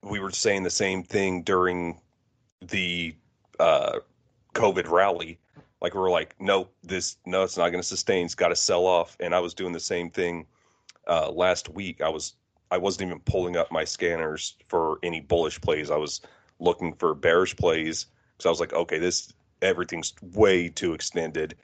we 0.03 0.19
were 0.19 0.31
saying 0.31 0.63
the 0.63 0.69
same 0.69 1.03
thing 1.03 1.43
during 1.43 1.99
the 2.61 3.15
uh 3.59 3.99
COVID 4.53 4.89
rally. 4.89 5.39
Like 5.81 5.93
we 5.93 5.99
were 6.01 6.09
like, 6.09 6.35
no, 6.39 6.67
this 6.83 7.17
no, 7.25 7.43
it's 7.43 7.57
not 7.57 7.69
going 7.69 7.81
to 7.81 7.87
sustain. 7.87 8.25
It's 8.25 8.35
got 8.35 8.49
to 8.49 8.55
sell 8.55 8.85
off. 8.85 9.15
And 9.19 9.33
I 9.33 9.39
was 9.39 9.53
doing 9.53 9.71
the 9.73 9.79
same 9.79 10.09
thing 10.09 10.45
uh, 11.09 11.31
last 11.31 11.69
week 11.69 12.01
I 12.01 12.09
was 12.09 12.35
I 12.71 12.77
wasn't 12.77 13.09
even 13.09 13.19
pulling 13.21 13.57
up 13.57 13.71
my 13.71 13.83
scanners 13.83 14.55
for 14.67 14.99
any 15.01 15.19
bullish 15.19 15.59
plays. 15.59 15.89
I 15.89 15.97
was 15.97 16.21
looking 16.59 16.93
for 16.93 17.15
bearish 17.15 17.55
plays 17.55 18.05
because 18.37 18.45
I 18.45 18.49
was 18.49 18.59
like, 18.59 18.73
okay, 18.73 18.99
this 18.99 19.33
everything's 19.63 20.13
way 20.21 20.69
too 20.69 20.93
extended. 20.93 21.55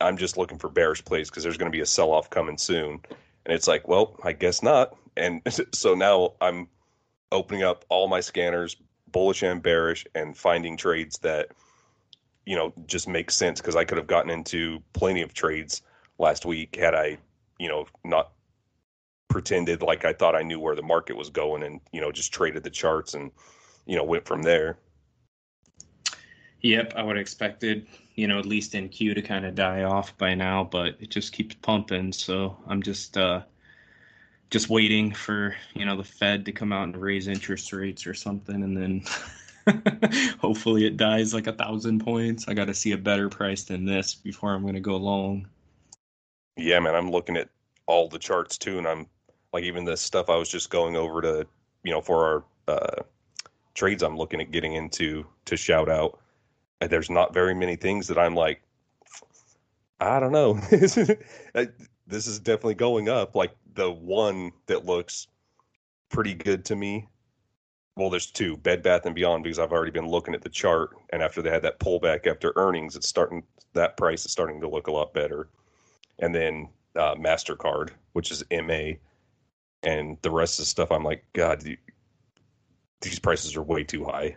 I'm 0.00 0.16
just 0.16 0.36
looking 0.36 0.58
for 0.58 0.68
bearish 0.68 1.04
plays 1.04 1.30
because 1.30 1.44
there's 1.44 1.56
going 1.56 1.70
to 1.70 1.76
be 1.76 1.82
a 1.82 1.86
sell 1.86 2.10
off 2.10 2.30
coming 2.30 2.58
soon. 2.58 3.00
And 3.46 3.54
it's 3.54 3.68
like, 3.68 3.86
well, 3.86 4.18
I 4.24 4.32
guess 4.32 4.60
not. 4.60 4.96
And 5.16 5.40
so 5.72 5.94
now 5.94 6.32
I'm 6.40 6.66
opening 7.32 7.62
up 7.62 7.84
all 7.88 8.08
my 8.08 8.20
scanners, 8.20 8.76
bullish 9.10 9.42
and 9.42 9.62
bearish, 9.62 10.06
and 10.14 10.36
finding 10.36 10.76
trades 10.76 11.18
that 11.18 11.48
you 12.46 12.56
know 12.56 12.72
just 12.86 13.08
make 13.08 13.30
sense 13.30 13.60
because 13.60 13.76
I 13.76 13.84
could 13.84 13.98
have 13.98 14.06
gotten 14.06 14.30
into 14.30 14.82
plenty 14.92 15.22
of 15.22 15.34
trades 15.34 15.82
last 16.18 16.46
week 16.46 16.76
had 16.76 16.94
I 16.94 17.18
you 17.58 17.68
know 17.68 17.86
not 18.04 18.32
pretended 19.28 19.82
like 19.82 20.04
I 20.04 20.12
thought 20.12 20.34
I 20.34 20.42
knew 20.42 20.58
where 20.58 20.74
the 20.74 20.82
market 20.82 21.16
was 21.16 21.30
going 21.30 21.62
and, 21.62 21.80
you 21.92 22.00
know, 22.00 22.10
just 22.10 22.32
traded 22.32 22.64
the 22.64 22.70
charts 22.70 23.14
and, 23.14 23.30
you 23.86 23.94
know, 23.96 24.04
went 24.04 24.24
from 24.24 24.42
there. 24.42 24.78
Yep, 26.62 26.94
I 26.96 27.02
would 27.02 27.16
have 27.16 27.20
expected, 27.20 27.86
you 28.16 28.26
know, 28.26 28.38
at 28.38 28.46
least 28.46 28.74
in 28.74 28.88
NQ 28.88 29.14
to 29.14 29.22
kind 29.22 29.46
of 29.46 29.54
die 29.54 29.84
off 29.84 30.16
by 30.18 30.34
now, 30.34 30.64
but 30.64 30.96
it 30.98 31.10
just 31.10 31.32
keeps 31.32 31.54
pumping. 31.54 32.12
So 32.12 32.56
I'm 32.66 32.82
just 32.82 33.16
uh 33.16 33.42
just 34.50 34.70
waiting 34.70 35.12
for, 35.12 35.54
you 35.74 35.84
know, 35.84 35.96
the 35.96 36.04
Fed 36.04 36.44
to 36.46 36.52
come 36.52 36.72
out 36.72 36.84
and 36.84 36.96
raise 36.96 37.28
interest 37.28 37.72
rates 37.72 38.06
or 38.06 38.14
something 38.14 38.62
and 38.62 38.76
then 38.76 39.04
hopefully 40.38 40.86
it 40.86 40.96
dies 40.96 41.34
like 41.34 41.46
a 41.46 41.52
thousand 41.52 42.04
points. 42.04 42.46
I 42.48 42.54
gotta 42.54 42.74
see 42.74 42.92
a 42.92 42.98
better 42.98 43.28
price 43.28 43.64
than 43.64 43.84
this 43.84 44.14
before 44.14 44.54
I'm 44.54 44.64
gonna 44.64 44.80
go 44.80 44.96
long. 44.96 45.46
Yeah, 46.56 46.80
man, 46.80 46.94
I'm 46.94 47.10
looking 47.10 47.36
at 47.36 47.48
all 47.86 48.08
the 48.08 48.18
charts 48.18 48.58
too, 48.58 48.78
and 48.78 48.86
I'm 48.86 49.06
like 49.52 49.64
even 49.64 49.84
the 49.84 49.96
stuff 49.96 50.28
I 50.28 50.36
was 50.36 50.48
just 50.48 50.70
going 50.70 50.96
over 50.96 51.20
to, 51.22 51.46
you 51.84 51.92
know, 51.92 52.00
for 52.00 52.44
our 52.68 52.74
uh, 52.74 53.02
trades 53.74 54.02
I'm 54.02 54.16
looking 54.16 54.40
at 54.40 54.50
getting 54.50 54.74
into 54.74 55.26
to 55.46 55.56
shout 55.56 55.88
out. 55.88 56.18
There's 56.80 57.10
not 57.10 57.34
very 57.34 57.54
many 57.54 57.76
things 57.76 58.06
that 58.08 58.18
I'm 58.18 58.34
like, 58.34 58.62
I 60.00 60.20
don't 60.20 60.32
know. 60.32 60.54
this 60.70 60.96
is 62.26 62.38
definitely 62.38 62.74
going 62.74 63.08
up. 63.08 63.34
Like 63.34 63.52
the 63.78 63.90
one 63.90 64.52
that 64.66 64.84
looks 64.84 65.28
pretty 66.10 66.34
good 66.34 66.64
to 66.66 66.76
me. 66.76 67.08
Well, 67.96 68.10
there's 68.10 68.30
two, 68.30 68.56
Bed 68.56 68.82
Bath 68.82 69.06
and 69.06 69.14
Beyond, 69.14 69.42
because 69.42 69.58
I've 69.58 69.72
already 69.72 69.90
been 69.90 70.06
looking 70.06 70.34
at 70.34 70.42
the 70.42 70.48
chart, 70.48 70.90
and 71.10 71.22
after 71.22 71.42
they 71.42 71.50
had 71.50 71.62
that 71.62 71.80
pullback 71.80 72.26
after 72.26 72.52
earnings, 72.56 72.94
it's 72.94 73.08
starting 73.08 73.42
that 73.72 73.96
price 73.96 74.24
is 74.24 74.32
starting 74.32 74.60
to 74.60 74.68
look 74.68 74.86
a 74.86 74.92
lot 74.92 75.14
better. 75.14 75.48
And 76.18 76.34
then 76.34 76.68
uh, 76.96 77.14
Mastercard, 77.14 77.90
which 78.12 78.30
is 78.30 78.44
MA, 78.50 78.94
and 79.82 80.18
the 80.22 80.30
rest 80.30 80.58
of 80.58 80.64
the 80.64 80.66
stuff 80.66 80.90
i'm 80.90 81.04
like 81.04 81.24
god 81.32 81.62
these 83.00 83.18
prices 83.18 83.56
are 83.56 83.62
way 83.62 83.84
too 83.84 84.04
high 84.04 84.36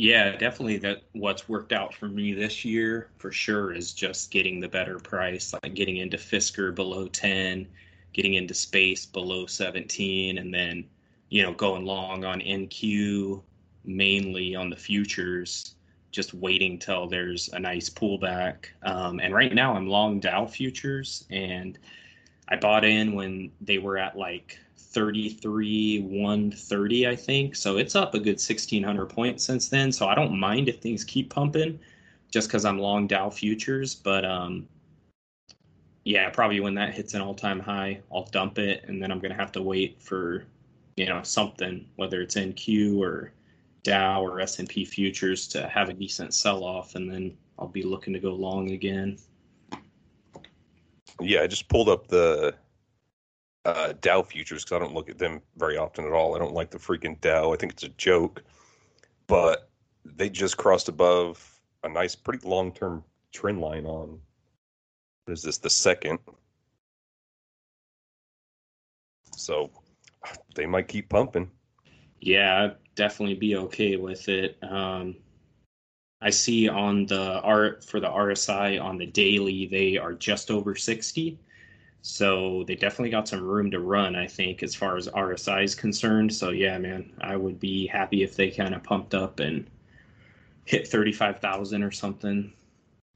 yeah 0.00 0.34
definitely 0.34 0.78
that 0.78 1.02
what's 1.12 1.46
worked 1.46 1.72
out 1.72 1.92
for 1.92 2.08
me 2.08 2.32
this 2.32 2.64
year 2.64 3.10
for 3.18 3.30
sure 3.30 3.74
is 3.74 3.92
just 3.92 4.30
getting 4.30 4.58
the 4.58 4.68
better 4.68 4.98
price 4.98 5.52
like 5.62 5.74
getting 5.74 5.98
into 5.98 6.16
fisker 6.16 6.74
below 6.74 7.06
10 7.06 7.68
getting 8.14 8.32
into 8.32 8.54
space 8.54 9.04
below 9.04 9.44
17 9.44 10.38
and 10.38 10.54
then 10.54 10.82
you 11.28 11.42
know 11.42 11.52
going 11.52 11.84
long 11.84 12.24
on 12.24 12.40
nq 12.40 13.42
mainly 13.84 14.54
on 14.54 14.70
the 14.70 14.76
futures 14.76 15.74
just 16.12 16.32
waiting 16.32 16.78
till 16.78 17.06
there's 17.06 17.50
a 17.52 17.58
nice 17.60 17.88
pullback. 17.88 18.64
Um, 18.82 19.20
and 19.20 19.34
right 19.34 19.54
now 19.54 19.74
i'm 19.74 19.86
long 19.86 20.18
dow 20.18 20.46
futures 20.46 21.26
and 21.28 21.78
I 22.48 22.56
bought 22.56 22.84
in 22.84 23.12
when 23.12 23.52
they 23.60 23.78
were 23.78 23.98
at 23.98 24.16
like 24.16 24.58
33 24.80 26.02
130 26.02 27.08
i 27.08 27.16
think. 27.16 27.56
So 27.56 27.76
it's 27.76 27.94
up 27.94 28.14
a 28.14 28.18
good 28.18 28.38
1600 28.40 29.06
points 29.06 29.44
since 29.44 29.68
then. 29.68 29.92
So 29.92 30.08
i 30.08 30.14
don't 30.14 30.38
mind 30.38 30.68
if 30.68 30.80
things 30.80 31.04
keep 31.04 31.30
pumping 31.30 31.78
just 32.30 32.48
because 32.48 32.64
i'm 32.64 32.78
long 32.78 33.06
dow 33.06 33.28
futures 33.28 33.94
but 33.94 34.24
um 34.24 34.68
yeah 36.04 36.30
probably 36.30 36.60
when 36.60 36.74
that 36.74 36.94
hits 36.94 37.14
an 37.14 37.20
all-time 37.20 37.58
high 37.58 38.00
i'll 38.12 38.24
dump 38.26 38.58
it 38.58 38.84
and 38.86 39.02
then 39.02 39.10
i'm 39.10 39.18
gonna 39.18 39.34
have 39.34 39.52
to 39.52 39.60
wait 39.62 40.00
for 40.00 40.44
you 40.96 41.06
know 41.06 41.20
something 41.22 41.84
whether 41.96 42.20
it's 42.22 42.36
nq 42.36 42.98
or 42.98 43.32
dow 43.82 44.22
or 44.24 44.40
s&p 44.40 44.84
futures 44.84 45.48
to 45.48 45.68
have 45.68 45.88
a 45.88 45.92
decent 45.92 46.32
sell-off 46.32 46.94
and 46.94 47.10
then 47.10 47.36
i'll 47.58 47.68
be 47.68 47.82
looking 47.82 48.12
to 48.12 48.20
go 48.20 48.32
long 48.32 48.70
again. 48.70 49.18
Yeah, 51.20 51.42
I 51.42 51.46
just 51.46 51.68
pulled 51.68 51.88
up 51.88 52.08
the 52.08 52.54
uh, 53.64 53.92
Dow 54.00 54.22
futures 54.22 54.64
because 54.64 54.76
I 54.76 54.78
don't 54.78 54.94
look 54.94 55.10
at 55.10 55.18
them 55.18 55.40
very 55.56 55.76
often 55.76 56.04
at 56.06 56.12
all. 56.12 56.34
I 56.34 56.38
don't 56.38 56.54
like 56.54 56.70
the 56.70 56.78
freaking 56.78 57.20
Dow. 57.20 57.52
I 57.52 57.56
think 57.56 57.72
it's 57.72 57.82
a 57.82 57.90
joke, 57.90 58.42
but 59.26 59.68
they 60.04 60.30
just 60.30 60.56
crossed 60.56 60.88
above 60.88 61.60
a 61.84 61.88
nice, 61.88 62.14
pretty 62.14 62.46
long 62.46 62.72
term 62.72 63.04
trend 63.32 63.60
line 63.60 63.86
on. 63.86 64.18
What 65.24 65.34
is 65.34 65.42
this? 65.42 65.58
The 65.58 65.70
second. 65.70 66.18
So 69.36 69.70
they 70.54 70.66
might 70.66 70.88
keep 70.88 71.08
pumping. 71.08 71.50
Yeah, 72.20 72.64
I'd 72.64 72.76
definitely 72.94 73.36
be 73.36 73.56
okay 73.56 73.96
with 73.96 74.28
it. 74.28 74.58
Um, 74.62 75.16
I 76.20 76.30
see 76.30 76.68
on 76.68 77.06
the 77.06 77.40
art 77.40 77.82
for 77.84 77.98
the 77.98 78.08
RSI 78.08 78.82
on 78.82 78.98
the 78.98 79.06
daily, 79.06 79.66
they 79.66 79.96
are 79.96 80.12
just 80.12 80.50
over 80.50 80.74
60. 80.74 81.38
So 82.02 82.64
they 82.66 82.74
definitely 82.76 83.10
got 83.10 83.28
some 83.28 83.42
room 83.42 83.70
to 83.72 83.80
run, 83.80 84.16
I 84.16 84.26
think, 84.26 84.62
as 84.62 84.74
far 84.74 84.96
as 84.96 85.08
RSI 85.08 85.64
is 85.64 85.74
concerned. 85.74 86.32
So 86.32 86.50
yeah, 86.50 86.78
man, 86.78 87.12
I 87.20 87.36
would 87.36 87.60
be 87.60 87.86
happy 87.86 88.22
if 88.22 88.36
they 88.36 88.50
kind 88.50 88.74
of 88.74 88.82
pumped 88.82 89.14
up 89.14 89.40
and 89.40 89.68
hit 90.64 90.88
35,000 90.88 91.82
or 91.82 91.90
something 91.90 92.52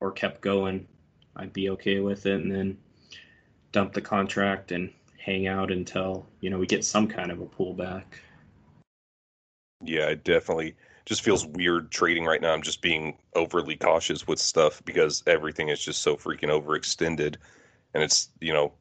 or 0.01 0.13
kept 0.13 0.41
going. 0.43 0.87
I'd 1.37 1.53
be 1.53 1.71
okay 1.71 2.01
with 2.01 2.27
it 2.27 2.41
and 2.41 2.53
then 2.53 2.79
dump 3.73 3.93
the 3.93 4.01
contract 4.01 4.71
and 4.71 4.93
hang 5.19 5.47
out 5.47 5.73
until, 5.73 6.27
you 6.41 6.51
know, 6.51 6.59
we 6.59 6.67
get 6.67 6.85
some 6.85 7.09
kind 7.09 7.33
of 7.33 7.41
a 7.41 7.47
pullback. 7.47 8.05
Yeah, 9.83 10.09
it 10.09 10.25
definitely 10.25 10.77
just 11.07 11.23
feels 11.23 11.47
weird 11.47 11.91
trading 11.91 12.25
right 12.25 12.41
now. 12.41 12.53
I'm 12.53 12.63
just 12.63 12.83
being 12.83 13.17
overly 13.35 13.77
cautious 13.77 14.27
with 14.27 14.39
stuff 14.39 14.83
because 14.85 15.23
everything 15.27 15.69
is 15.69 15.83
just 15.83 16.03
so 16.03 16.17
freaking 16.17 16.51
overextended. 16.51 17.37
And 17.95 18.03
it's, 18.03 18.29
you 18.41 18.53
know, 18.53 18.73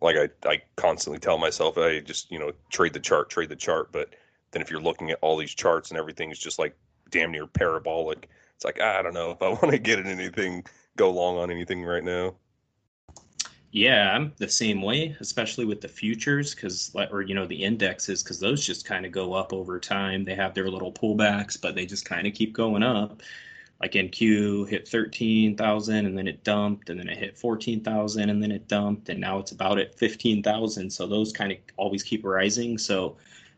like 0.00 0.16
I, 0.16 0.48
I 0.48 0.62
constantly 0.76 1.18
tell 1.18 1.38
myself, 1.38 1.78
I 1.78 2.00
just, 2.00 2.30
you 2.30 2.38
know, 2.38 2.52
trade 2.70 2.92
the 2.92 3.00
chart, 3.00 3.30
trade 3.30 3.48
the 3.48 3.56
chart. 3.56 3.92
But 3.92 4.14
then 4.50 4.62
if 4.62 4.70
you're 4.70 4.80
looking 4.80 5.10
at 5.10 5.18
all 5.22 5.36
these 5.36 5.54
charts 5.54 5.90
and 5.90 5.98
everything 5.98 6.30
is 6.30 6.38
just 6.38 6.58
like 6.58 6.76
damn 7.10 7.32
near 7.32 7.46
parabolic, 7.46 8.28
it's 8.54 8.64
like, 8.64 8.78
ah, 8.80 8.98
I 8.98 9.02
don't 9.02 9.14
know 9.14 9.30
if 9.30 9.42
I 9.42 9.48
want 9.62 9.70
to 9.70 9.78
get 9.78 9.98
in 9.98 10.06
anything, 10.06 10.64
go 10.96 11.10
long 11.10 11.38
on 11.38 11.50
anything 11.50 11.82
right 11.82 12.04
now. 12.04 12.34
Yeah, 13.74 14.14
I'm 14.14 14.34
the 14.36 14.50
same 14.50 14.82
way, 14.82 15.16
especially 15.20 15.64
with 15.64 15.80
the 15.80 15.88
futures, 15.88 16.54
because 16.54 16.94
or 17.10 17.22
you 17.22 17.34
know 17.34 17.46
the 17.46 17.64
indexes, 17.64 18.22
because 18.22 18.38
those 18.38 18.66
just 18.66 18.84
kind 18.84 19.06
of 19.06 19.12
go 19.12 19.32
up 19.32 19.54
over 19.54 19.80
time. 19.80 20.26
They 20.26 20.34
have 20.34 20.52
their 20.52 20.68
little 20.68 20.92
pullbacks, 20.92 21.58
but 21.58 21.74
they 21.74 21.86
just 21.86 22.04
kind 22.04 22.26
of 22.26 22.34
keep 22.34 22.52
going 22.52 22.82
up. 22.82 23.22
Like 23.82 23.92
NQ 23.92 24.68
hit 24.68 24.86
thirteen 24.86 25.56
thousand, 25.56 26.06
and 26.06 26.16
then 26.16 26.28
it 26.28 26.44
dumped, 26.44 26.88
and 26.88 27.00
then 27.00 27.08
it 27.08 27.18
hit 27.18 27.36
fourteen 27.36 27.82
thousand, 27.82 28.30
and 28.30 28.40
then 28.40 28.52
it 28.52 28.68
dumped, 28.68 29.08
and 29.08 29.20
now 29.20 29.38
it's 29.40 29.50
about 29.50 29.78
at 29.78 29.98
fifteen 29.98 30.40
thousand. 30.40 30.88
So 30.90 31.06
those 31.06 31.32
kind 31.32 31.50
of 31.50 31.58
always 31.76 32.04
keep 32.04 32.24
rising. 32.24 32.78
So 32.78 33.16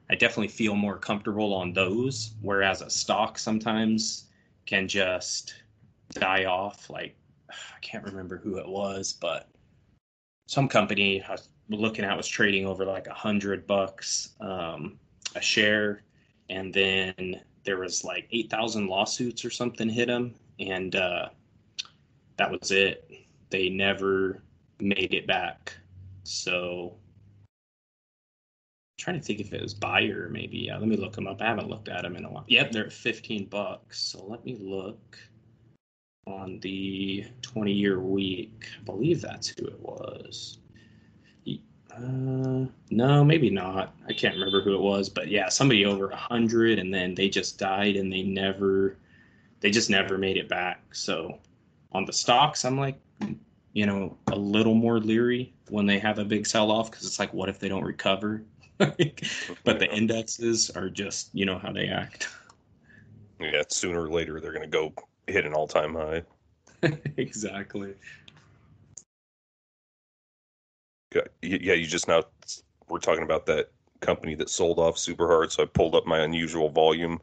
I 0.09 0.15
definitely 0.15 0.49
feel 0.49 0.75
more 0.75 0.97
comfortable 0.97 1.53
on 1.53 1.75
those. 1.75 2.33
Whereas 2.41 2.81
a 2.81 2.89
stock 2.89 3.39
sometimes 3.39 4.25
can 4.65 4.89
just 4.89 5.55
die 6.15 6.47
off. 6.47 6.89
Like 6.89 7.17
I 7.51 7.79
can't 7.83 8.05
remember 8.05 8.39
who 8.39 8.57
it 8.57 8.67
was, 8.67 9.13
but 9.13 9.51
some 10.47 10.69
company 10.69 11.23
I 11.23 11.33
was 11.33 11.49
looking 11.69 12.05
at 12.05 12.17
was 12.17 12.29
trading 12.29 12.67
over 12.67 12.85
like 12.85 13.07
a 13.07 13.15
hundred 13.15 13.67
bucks 13.67 14.31
um, 14.41 14.99
a 15.35 15.41
share, 15.41 16.03
and 16.49 16.73
then 16.73 17.41
there 17.65 17.79
was 17.79 18.05
like 18.05 18.29
eight 18.31 18.51
thousand 18.51 18.87
lawsuits 18.87 19.45
or 19.45 19.51
something 19.51 19.89
hit 19.89 20.07
them, 20.07 20.35
and 20.59 20.97
uh, 20.97 21.29
that 22.37 22.51
was 22.51 22.71
it. 22.71 23.11
They 23.51 23.69
never 23.69 24.43
made 24.81 25.15
it 25.15 25.27
back. 25.27 25.77
So 26.25 26.95
I'm 26.95 26.99
trying 28.99 29.21
to 29.21 29.25
think 29.25 29.41
if 29.41 29.53
it 29.53 29.63
was 29.63 29.75
Bayer 29.75 30.29
maybe. 30.31 30.59
Yeah, 30.59 30.79
let 30.79 30.89
me 30.89 30.97
look 30.97 31.15
them 31.15 31.27
up. 31.27 31.41
I 31.41 31.47
haven't 31.47 31.69
looked 31.69 31.89
at 31.89 32.03
them 32.03 32.17
in 32.17 32.25
a 32.25 32.31
while. 32.31 32.45
Yep, 32.49 32.73
they're 32.73 32.87
at 32.87 32.93
15 32.93 33.47
bucks. 33.47 34.01
So 34.01 34.25
let 34.25 34.45
me 34.45 34.57
look 34.61 35.19
on 36.27 36.59
the 36.61 37.25
20 37.43 37.73
year 37.73 38.01
week. 38.01 38.67
I 38.81 38.85
believe 38.85 39.21
that's 39.21 39.49
who 39.49 39.67
it 39.67 39.81
was. 39.81 40.59
Uh, 41.97 42.67
no, 42.91 43.25
maybe 43.25 43.51
not. 43.51 43.95
I 44.09 44.13
can't 44.13 44.35
remember 44.35 44.61
who 44.61 44.75
it 44.75 44.81
was, 44.81 45.09
but 45.09 45.29
yeah, 45.29 45.49
somebody 45.49 45.85
over 45.85 46.11
a 46.11 46.17
hundred, 46.17 46.79
and 46.79 46.93
then 46.93 47.15
they 47.15 47.29
just 47.29 47.59
died, 47.59 47.97
and 47.97 48.13
they 48.13 48.23
never, 48.23 48.97
they 49.61 49.71
just 49.71 49.91
never 49.91 50.19
made 50.19 50.37
it 50.37 50.49
back. 50.49 50.95
So, 50.95 51.39
on 51.93 52.05
the 52.05 52.13
stocks, 52.13 52.65
I'm 52.65 52.79
like, 52.79 52.99
you 53.73 53.87
know, 53.87 54.17
a 54.33 54.37
little 54.37 54.75
more 54.75 54.99
leery 54.99 55.53
when 55.69 55.87
they 55.87 55.99
have 55.99 56.19
a 56.19 56.25
big 56.25 56.47
sell 56.47 56.71
off 56.71 56.91
because 56.91 57.07
it's 57.07 57.19
like, 57.19 57.33
what 57.33 57.49
if 57.49 57.59
they 57.59 57.69
don't 57.69 57.85
recover? 57.85 58.43
but 58.79 58.99
the 59.79 59.89
indexes 59.93 60.71
are 60.71 60.89
just, 60.89 61.31
you 61.33 61.47
know, 61.47 61.59
how 61.59 61.73
they 61.73 61.89
act. 61.89 62.29
Yeah, 63.41 63.63
sooner 63.69 64.03
or 64.03 64.09
later 64.09 64.41
they're 64.41 64.53
going 64.53 64.63
to 64.63 64.69
go 64.69 64.93
hit 65.27 65.45
an 65.45 65.55
all-time 65.55 65.95
high. 65.95 66.23
exactly. 67.17 67.95
Yeah, 71.43 71.75
you 71.75 71.87
just 71.87 72.09
now 72.09 72.23
we're 72.89 72.99
talking 72.99 73.25
about 73.25 73.47
that 73.47 73.71
company 74.01 74.35
that 74.37 74.51
sold 74.51 74.79
off 74.79 74.99
super 74.99 75.27
hard. 75.27 75.53
So 75.53 75.63
I 75.63 75.67
pulled 75.67 75.95
up 75.95 76.07
my 76.07 76.21
unusual 76.21 76.69
volume 76.69 77.21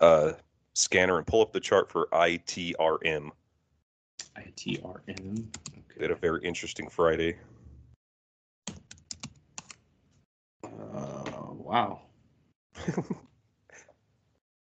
uh, 0.00 0.32
scanner 0.74 1.18
and 1.18 1.26
pull 1.26 1.42
up 1.42 1.52
the 1.52 1.60
chart 1.60 1.90
for 1.90 2.08
ITRM. 2.12 3.30
ITRM. 4.36 5.08
Okay. 5.08 5.82
They 5.96 6.04
had 6.04 6.10
a 6.10 6.16
very 6.16 6.44
interesting 6.44 6.88
Friday. 6.88 7.36
Uh, 10.64 11.52
wow. 11.52 12.02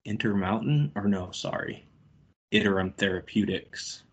Intermountain, 0.04 0.92
or 0.94 1.08
no, 1.08 1.30
sorry. 1.30 1.86
Iterum 2.52 2.96
Therapeutics. 2.96 4.04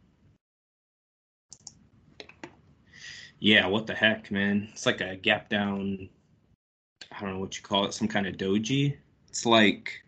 Yeah, 3.39 3.67
what 3.67 3.87
the 3.87 3.93
heck, 3.93 4.31
man? 4.31 4.67
It's 4.71 4.85
like 4.85 5.01
a 5.01 5.15
gap 5.15 5.49
down. 5.49 6.09
I 7.11 7.21
don't 7.21 7.33
know 7.33 7.39
what 7.39 7.57
you 7.57 7.63
call 7.63 7.85
it, 7.85 7.93
some 7.93 8.07
kind 8.07 8.25
of 8.25 8.37
doji. 8.37 8.97
It's 9.29 9.45
like 9.45 10.03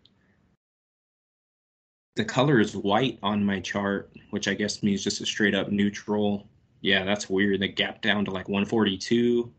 the 2.16 2.26
color 2.26 2.60
is 2.60 2.76
white 2.76 3.20
on 3.22 3.46
my 3.46 3.60
chart, 3.60 4.12
which 4.32 4.48
I 4.48 4.54
guess 4.54 4.84
means 4.84 5.04
just 5.04 5.22
a 5.22 5.26
straight 5.26 5.56
up 5.56 5.72
neutral. 5.72 6.48
Yeah, 6.82 7.06
that's 7.06 7.30
weird. 7.30 7.62
The 7.62 7.68
gap 7.68 8.02
down 8.02 8.26
to 8.26 8.32
like 8.32 8.50
142 8.50 9.52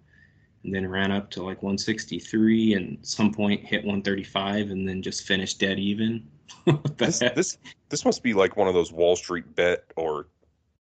and 0.65 0.75
then 0.75 0.87
ran 0.87 1.13
up 1.13 1.31
to 1.31 1.43
like 1.43 1.63
163 1.63 2.75
and 2.75 2.99
some 3.03 3.33
point 3.33 3.65
hit 3.65 3.85
135 3.85 4.71
and 4.71 4.89
then 4.89 5.01
just 5.01 5.27
finished 5.27 5.59
dead 5.59 5.79
even. 5.79 6.27
this, 6.97 7.21
this 7.21 7.59
this 7.89 8.05
must 8.05 8.23
be 8.23 8.35
like 8.35 8.57
one 8.57 8.69
of 8.69 8.75
those 8.75 8.93
Wall 8.93 9.17
Street 9.17 9.55
bet 9.55 9.85
or 9.97 10.27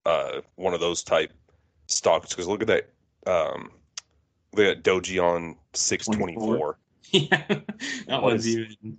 uh, 0.06 0.40
one 0.56 0.74
of 0.74 0.80
those 0.80 1.02
type 1.02 1.32
stocks 1.90 2.30
because 2.30 2.46
look 2.46 2.62
at 2.62 2.68
that 2.68 2.90
um, 3.26 3.70
look 4.54 4.66
at 4.66 4.82
Doji 4.82 5.22
on 5.22 5.56
624. 5.74 6.78
yeah, 7.10 7.42
that, 7.48 7.64
that 8.06 8.22
was 8.22 8.46
even 8.46 8.98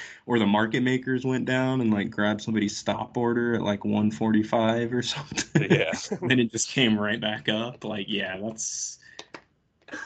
or 0.26 0.38
the 0.38 0.46
market 0.46 0.82
makers 0.82 1.24
went 1.24 1.44
down 1.44 1.80
and 1.80 1.92
like 1.92 2.10
grabbed 2.10 2.42
somebody's 2.42 2.76
stop 2.76 3.16
order 3.16 3.54
at 3.54 3.62
like 3.62 3.84
145 3.84 4.92
or 4.92 5.02
something. 5.02 5.70
Yeah. 5.70 5.92
then 6.22 6.38
it 6.38 6.50
just 6.50 6.68
came 6.68 6.98
right 6.98 7.20
back 7.20 7.48
up. 7.48 7.84
Like, 7.84 8.06
yeah, 8.08 8.38
that's 8.38 8.98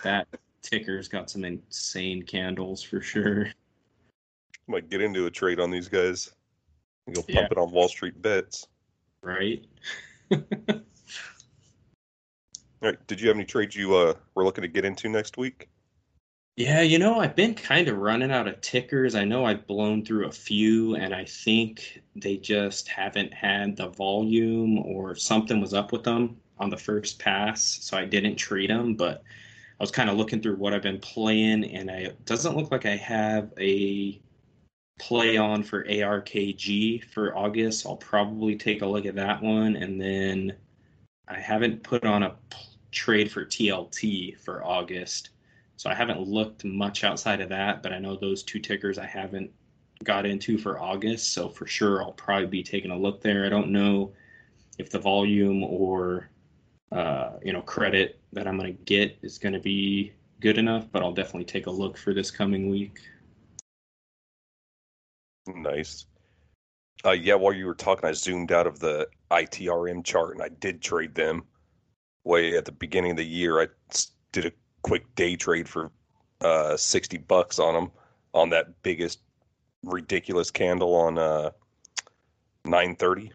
that 0.03 0.27
ticker's 0.63 1.09
got 1.09 1.31
some 1.31 1.45
insane 1.45 2.23
candles 2.23 2.83
for 2.83 3.01
sure. 3.01 3.49
Might 4.67 4.91
get 4.91 5.01
into 5.01 5.27
a 5.27 5.31
trade 5.31 5.61
on 5.61 5.71
these 5.71 5.89
guys. 5.89 6.33
You'll 7.07 7.23
pump 7.23 7.29
yeah. 7.29 7.49
it 7.51 7.59
on 7.59 7.71
Wall 7.71 7.89
Street 7.89 8.21
bets. 8.21 8.67
Right. 9.23 9.65
Right. 12.87 13.07
Did 13.09 13.21
you 13.21 13.27
have 13.27 13.37
any 13.37 13.45
trades 13.45 13.75
you 13.75 13.97
uh, 13.97 14.15
were 14.37 14.45
looking 14.45 14.63
to 14.63 14.69
get 14.69 14.85
into 14.85 15.09
next 15.09 15.37
week? 15.37 15.69
Yeah, 16.55 16.83
you 16.83 17.01
know, 17.01 17.19
I've 17.19 17.35
been 17.35 17.53
kind 17.53 17.89
of 17.89 17.99
running 17.99 18.31
out 18.31 18.47
of 18.47 18.61
tickers. 18.61 19.17
I 19.17 19.25
know 19.25 19.45
I've 19.45 19.67
blown 19.67 20.05
through 20.05 20.27
a 20.27 20.31
few, 20.31 20.95
and 20.95 21.13
I 21.13 21.25
think 21.25 22.01
they 22.15 22.37
just 22.37 22.87
haven't 22.87 23.35
had 23.35 23.77
the 23.77 23.89
volume 23.89 24.79
or 24.79 25.17
something 25.17 25.61
was 25.61 25.75
up 25.75 25.91
with 25.91 26.05
them 26.05 26.37
on 26.61 26.71
the 26.71 26.77
first 26.77 27.19
pass. 27.19 27.61
So 27.83 27.99
I 27.99 28.05
didn't 28.05 28.37
trade 28.37 28.71
them, 28.71 28.95
but 28.95 29.25
I 29.81 29.83
was 29.83 29.91
kind 29.91 30.09
of 30.09 30.17
looking 30.17 30.41
through 30.41 30.55
what 30.55 30.73
I've 30.73 30.81
been 30.81 31.01
playing, 31.01 31.65
and 31.75 31.91
I, 31.91 31.95
it 31.95 32.25
doesn't 32.25 32.57
look 32.57 32.71
like 32.71 32.87
I 32.87 32.95
have 32.95 33.53
a 33.59 34.21
play 35.01 35.37
on 35.37 35.65
for 35.65 35.83
ARKG 35.83 37.03
for 37.03 37.37
August. 37.37 37.85
I'll 37.85 37.97
probably 37.97 38.55
take 38.55 38.83
a 38.83 38.87
look 38.87 39.07
at 39.07 39.17
that 39.17 39.43
one, 39.43 39.75
and 39.75 40.01
then 40.01 40.55
I 41.29 41.41
haven't 41.41 41.83
put 41.83 42.05
on 42.05 42.23
a 42.23 42.37
trade 42.97 43.31
for 43.31 43.45
TLT 43.45 44.41
for 44.41 44.65
August, 44.65 45.31
so 45.77 45.91
I 45.91 45.95
haven't 45.95 46.21
looked 46.21 46.65
much 46.65 47.05
outside 47.05 47.41
of 47.41 47.51
that. 47.51 47.83
But 47.83 47.93
I 47.93 47.99
know 47.99 48.17
those 48.17 48.43
two 48.43 48.59
tickers 48.59 48.99
I 48.99 49.07
haven't 49.07 49.51
got 50.03 50.27
into 50.27 50.59
for 50.59 50.81
August, 50.81 51.33
so 51.33 51.49
for 51.49 51.67
sure 51.67 52.03
I'll 52.03 52.13
probably 52.13 52.47
be 52.47 52.63
taking 52.63 52.91
a 52.91 52.99
look 52.99 53.21
there. 53.21 53.45
I 53.45 53.51
don't 53.51 53.71
know 53.71 54.13
if 54.79 54.91
the 54.91 54.99
volume 54.99 55.63
or 55.63 56.31
uh, 56.91 57.33
you 57.45 57.53
know 57.53 57.63
credit 57.63 58.19
that 58.33 58.49
I'm 58.49 58.59
going 58.59 58.75
to 58.75 58.83
get 58.85 59.19
is 59.23 59.39
going 59.39 59.53
to 59.53 59.61
be 59.61 60.13
good 60.41 60.59
enough, 60.59 60.91
but 60.91 61.03
I'll 61.03 61.13
definitely 61.13 61.45
take 61.45 61.67
a 61.67 61.71
look 61.71 61.97
for 61.99 62.15
this 62.15 62.31
coming 62.31 62.71
week. 62.71 62.99
Nice. 65.47 66.07
Uh, 67.05 67.13
yeah, 67.13 67.35
while 67.35 67.53
you 67.53 67.67
were 67.67 67.75
talking, 67.75 68.09
I 68.09 68.13
zoomed 68.13 68.53
out 68.53 68.67
of 68.67 68.81
the 68.81 69.07
ITRM 69.31 70.03
chart 70.03 70.35
and 70.35 70.43
I 70.43 70.49
did 70.49 70.81
trade 70.81 71.15
them 71.15 71.45
way 72.27 72.57
at 72.57 72.65
the 72.65 72.73
beginning 72.73 73.13
of 73.13 73.17
the 73.17 73.25
year. 73.25 73.61
I 73.61 73.69
did 74.33 74.47
a 74.47 74.53
quick 74.83 75.15
day 75.15 75.37
trade 75.37 75.69
for 75.69 75.91
uh, 76.43 76.77
60 76.77 77.19
bucks 77.19 77.59
on 77.59 77.75
them 77.75 77.91
on 78.35 78.51
that 78.51 78.83
biggest 78.83 79.21
ridiculous 79.83 80.51
candle 80.51 80.95
on 80.95 81.19
uh, 81.19 81.51
930. 82.65 83.33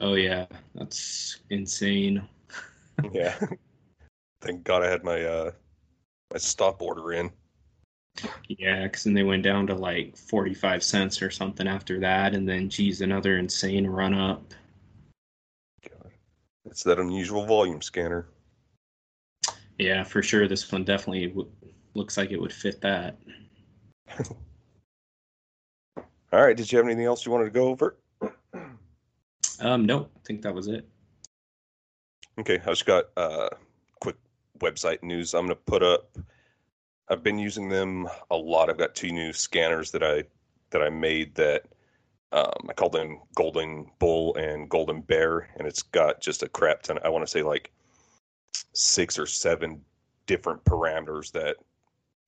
Oh 0.00 0.14
yeah, 0.14 0.46
that's 0.74 1.40
insane. 1.50 2.22
yeah. 3.12 3.38
Thank 4.40 4.62
God 4.62 4.84
I 4.84 4.88
had 4.88 5.02
my 5.02 5.24
uh 5.24 5.50
my 6.32 6.38
stop 6.38 6.82
order 6.82 7.12
in. 7.12 7.32
Yeah, 8.48 8.84
because 8.84 9.04
then 9.04 9.14
they 9.14 9.22
went 9.22 9.42
down 9.42 9.66
to 9.68 9.74
like 9.74 10.16
45 10.16 10.82
cents 10.82 11.22
or 11.22 11.30
something 11.30 11.66
after 11.66 12.00
that, 12.00 12.34
and 12.34 12.48
then, 12.48 12.68
geez, 12.68 13.00
another 13.00 13.38
insane 13.38 13.86
run 13.86 14.14
up. 14.14 14.54
It's 16.70 16.82
that 16.84 16.98
unusual 16.98 17.46
volume 17.46 17.82
scanner. 17.82 18.28
Yeah, 19.78 20.04
for 20.04 20.22
sure. 20.22 20.48
This 20.48 20.70
one 20.70 20.84
definitely 20.84 21.28
w- 21.28 21.50
looks 21.94 22.16
like 22.16 22.30
it 22.30 22.40
would 22.40 22.52
fit 22.52 22.80
that. 22.82 23.18
All 26.32 26.44
right. 26.44 26.56
Did 26.56 26.70
you 26.70 26.78
have 26.78 26.86
anything 26.86 27.04
else 27.04 27.24
you 27.24 27.32
wanted 27.32 27.46
to 27.46 27.50
go 27.50 27.68
over? 27.68 27.96
Um, 29.60 29.86
no, 29.86 30.08
I 30.14 30.20
think 30.24 30.42
that 30.42 30.54
was 30.54 30.68
it. 30.68 30.88
Okay, 32.38 32.60
I 32.64 32.68
just 32.68 32.86
got 32.86 33.06
uh, 33.16 33.48
quick 34.00 34.14
website 34.60 35.02
news. 35.02 35.34
I'm 35.34 35.46
going 35.46 35.56
to 35.56 35.62
put 35.62 35.82
up. 35.82 36.16
I've 37.08 37.24
been 37.24 37.38
using 37.38 37.68
them 37.68 38.08
a 38.30 38.36
lot. 38.36 38.70
I've 38.70 38.78
got 38.78 38.94
two 38.94 39.10
new 39.10 39.32
scanners 39.32 39.90
that 39.90 40.04
I 40.04 40.22
that 40.70 40.80
I 40.80 40.90
made 40.90 41.34
that 41.34 41.64
Um, 42.30 42.66
I 42.68 42.72
call 42.74 42.90
them 42.90 43.20
Golden 43.34 43.90
Bull 43.98 44.34
and 44.36 44.68
Golden 44.68 45.00
Bear, 45.00 45.48
and 45.56 45.66
it's 45.66 45.82
got 45.82 46.20
just 46.20 46.42
a 46.42 46.48
crap 46.48 46.82
ton. 46.82 46.98
I 47.02 47.08
want 47.08 47.24
to 47.24 47.30
say 47.30 47.42
like 47.42 47.70
six 48.74 49.18
or 49.18 49.26
seven 49.26 49.82
different 50.26 50.62
parameters 50.64 51.32
that 51.32 51.56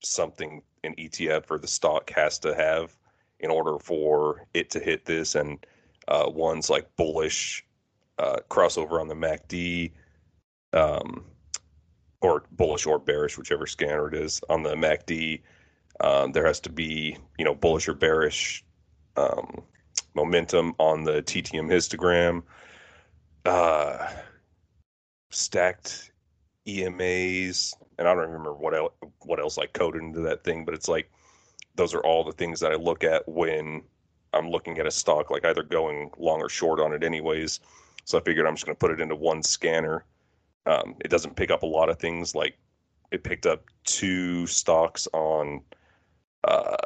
something 0.03 0.63
an 0.85 0.95
ETF 0.95 1.51
or 1.51 1.59
the 1.59 1.69
stock 1.69 2.11
has 2.11 2.39
to 2.39 2.55
have 2.55 2.97
in 3.41 3.51
order 3.51 3.79
for 3.79 4.47
it 4.55 4.71
to 4.71 4.81
hit 4.81 5.05
this. 5.05 5.35
And 5.35 5.65
uh, 6.09 6.31
one's 6.33 6.71
like 6.71 6.97
bullish 6.97 7.65
uh, 8.19 8.39
crossover 8.49 9.01
on 9.01 9.09
the 9.09 9.15
MACD, 9.15 9.93
um, 10.73 11.25
or 12.23 12.45
bullish 12.53 12.87
or 12.87 12.99
bearish, 12.99 13.39
whichever 13.39 13.67
scanner 13.67 14.09
it 14.09 14.15
is 14.15 14.41
on 14.49 14.63
the 14.63 14.75
MACD. 14.75 15.43
Um, 16.01 16.33
there 16.33 16.47
has 16.47 16.61
to 16.61 16.71
be, 16.71 17.17
you 17.39 17.45
know, 17.45 17.55
bullish 17.55 17.89
or 17.89 17.95
bearish 17.95 18.65
um, 19.17 19.63
momentum 20.15 20.75
on 20.79 21.05
the 21.05 21.23
TTM 21.23 21.69
histogram. 21.69 22.43
Uh, 23.45 24.09
stacked 25.31 26.13
EMAs, 26.67 27.75
and 27.99 28.07
I 28.07 28.15
don't 28.15 28.27
remember 28.27 28.53
what 28.53 28.75
else, 28.75 28.93
what 29.21 29.41
else 29.41 29.59
I 29.59 29.67
coded 29.67 30.03
into 30.03 30.21
that 30.21 30.45
thing, 30.45 30.65
but 30.65 30.75
it's 30.75 30.89
like 30.89 31.11
those 31.75 31.95
are 31.95 32.01
all 32.01 32.25
the 32.25 32.33
things 32.33 32.61
that 32.61 32.73
I 32.73 32.77
look 32.77 33.05
at 33.05 33.27
when 33.29 33.83
I'm 34.33 34.51
looking 34.51 34.79
at 34.79 34.87
a 34.87 34.91
stock, 34.91 35.31
like 35.31 35.45
either 35.45 35.63
going 35.63 36.11
long 36.19 36.41
or 36.41 36.49
short 36.49 36.81
on 36.81 36.93
it, 36.93 37.03
anyways. 37.03 37.61
So 38.05 38.19
I 38.19 38.23
figured 38.23 38.47
I'm 38.47 38.55
just 38.55 38.67
going 38.67 38.77
to 38.77 38.79
put 38.79 38.91
it 38.91 39.01
into 39.01 39.17
one 39.17 39.43
scanner. 39.43 40.05
Um, 40.67 40.97
it 41.01 41.11
doesn't 41.11 41.37
pick 41.37 41.51
up 41.51 41.63
a 41.63 41.67
lot 41.67 41.89
of 41.89 41.99
things, 41.99 42.35
like 42.35 42.59
it 43.11 43.25
picked 43.25 43.47
up 43.47 43.65
two 43.85 44.47
stocks 44.47 45.09
on 45.13 45.63
uh, 46.45 46.77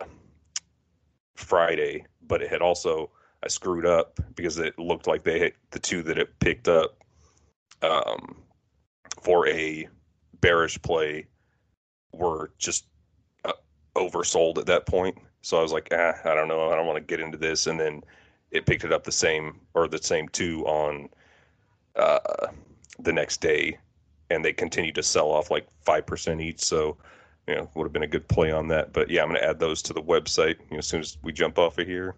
Friday, 1.34 2.04
but 2.26 2.42
it 2.42 2.50
had 2.50 2.62
also 2.62 3.10
I 3.42 3.48
screwed 3.48 3.86
up 3.86 4.18
because 4.34 4.58
it 4.58 4.78
looked 4.78 5.06
like 5.06 5.22
they 5.22 5.38
hit 5.38 5.56
the 5.70 5.78
two 5.78 6.02
that 6.04 6.18
it 6.18 6.38
picked 6.38 6.68
up 6.68 6.96
um, 7.82 8.36
for 9.22 9.46
a 9.48 9.88
bearish 10.40 10.80
play 10.82 11.26
were 12.12 12.52
just 12.58 12.86
uh, 13.44 13.52
oversold 13.96 14.58
at 14.58 14.66
that 14.66 14.86
point. 14.86 15.16
So 15.42 15.58
I 15.58 15.62
was 15.62 15.72
like, 15.72 15.88
ah, 15.92 16.14
I 16.24 16.34
don't 16.34 16.48
know, 16.48 16.70
I 16.70 16.76
don't 16.76 16.86
want 16.86 16.96
to 16.96 17.04
get 17.04 17.20
into 17.20 17.36
this. 17.36 17.66
And 17.66 17.78
then 17.78 18.02
it 18.50 18.66
picked 18.66 18.84
it 18.84 18.92
up 18.92 19.04
the 19.04 19.12
same 19.12 19.60
or 19.74 19.88
the 19.88 20.02
same 20.02 20.28
two 20.28 20.64
on 20.64 21.08
uh, 21.96 22.46
the 22.98 23.12
next 23.12 23.40
day, 23.40 23.78
and 24.30 24.44
they 24.44 24.52
continued 24.52 24.94
to 24.94 25.02
sell 25.02 25.30
off 25.30 25.50
like 25.50 25.66
five 25.82 26.06
percent 26.06 26.40
each. 26.40 26.60
So 26.60 26.96
you 27.46 27.54
know, 27.54 27.70
would 27.74 27.84
have 27.84 27.92
been 27.92 28.02
a 28.02 28.08
good 28.08 28.26
play 28.28 28.50
on 28.50 28.68
that. 28.68 28.92
But 28.92 29.10
yeah, 29.10 29.22
I'm 29.22 29.28
going 29.28 29.40
to 29.40 29.46
add 29.46 29.58
those 29.58 29.82
to 29.82 29.92
the 29.92 30.02
website 30.02 30.58
you 30.70 30.72
know, 30.72 30.78
as 30.78 30.86
soon 30.86 31.00
as 31.00 31.18
we 31.22 31.32
jump 31.32 31.58
off 31.58 31.78
of 31.78 31.86
here. 31.86 32.14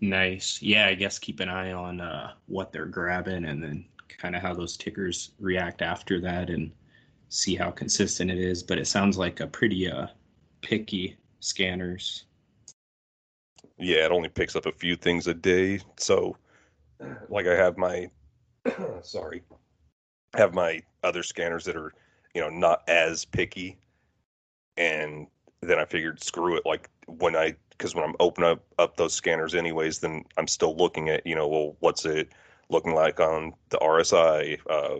Nice. 0.00 0.62
Yeah, 0.62 0.86
I 0.86 0.94
guess 0.94 1.18
keep 1.18 1.40
an 1.40 1.48
eye 1.48 1.72
on 1.72 2.00
uh, 2.00 2.32
what 2.46 2.72
they're 2.72 2.86
grabbing 2.86 3.44
and 3.44 3.62
then 3.62 3.84
kind 4.08 4.34
of 4.34 4.42
how 4.42 4.54
those 4.54 4.76
tickers 4.76 5.32
react 5.38 5.82
after 5.82 6.20
that 6.20 6.50
and 6.50 6.72
see 7.28 7.54
how 7.54 7.70
consistent 7.70 8.30
it 8.30 8.38
is. 8.38 8.62
But 8.62 8.78
it 8.78 8.86
sounds 8.86 9.18
like 9.18 9.40
a 9.40 9.46
pretty 9.46 9.90
uh, 9.90 10.06
picky 10.62 11.16
scanners. 11.40 12.24
Yeah, 13.78 14.06
it 14.06 14.12
only 14.12 14.28
picks 14.28 14.56
up 14.56 14.66
a 14.66 14.72
few 14.72 14.96
things 14.96 15.26
a 15.26 15.34
day. 15.34 15.80
So, 15.96 16.36
like, 17.28 17.46
I 17.46 17.54
have 17.54 17.78
my, 17.78 18.10
sorry, 19.02 19.42
have 20.34 20.54
my 20.54 20.82
other 21.02 21.22
scanners 21.22 21.64
that 21.64 21.76
are 21.76 21.94
you 22.34 22.40
know, 22.40 22.48
not 22.48 22.82
as 22.88 23.24
picky. 23.24 23.76
And 24.76 25.26
then 25.60 25.78
I 25.78 25.84
figured, 25.84 26.22
screw 26.22 26.56
it. 26.56 26.64
Like 26.64 26.88
when 27.06 27.36
I, 27.36 27.54
because 27.70 27.94
when 27.94 28.04
I'm 28.04 28.16
opening 28.20 28.50
up, 28.50 28.62
up 28.78 28.96
those 28.96 29.14
scanners, 29.14 29.54
anyways, 29.54 29.98
then 29.98 30.24
I'm 30.36 30.46
still 30.46 30.76
looking 30.76 31.08
at, 31.08 31.26
you 31.26 31.34
know, 31.34 31.48
well, 31.48 31.76
what's 31.80 32.04
it 32.04 32.30
looking 32.68 32.94
like 32.94 33.20
on 33.20 33.54
the 33.70 33.78
RSI? 33.78 34.58
Uh, 34.68 34.98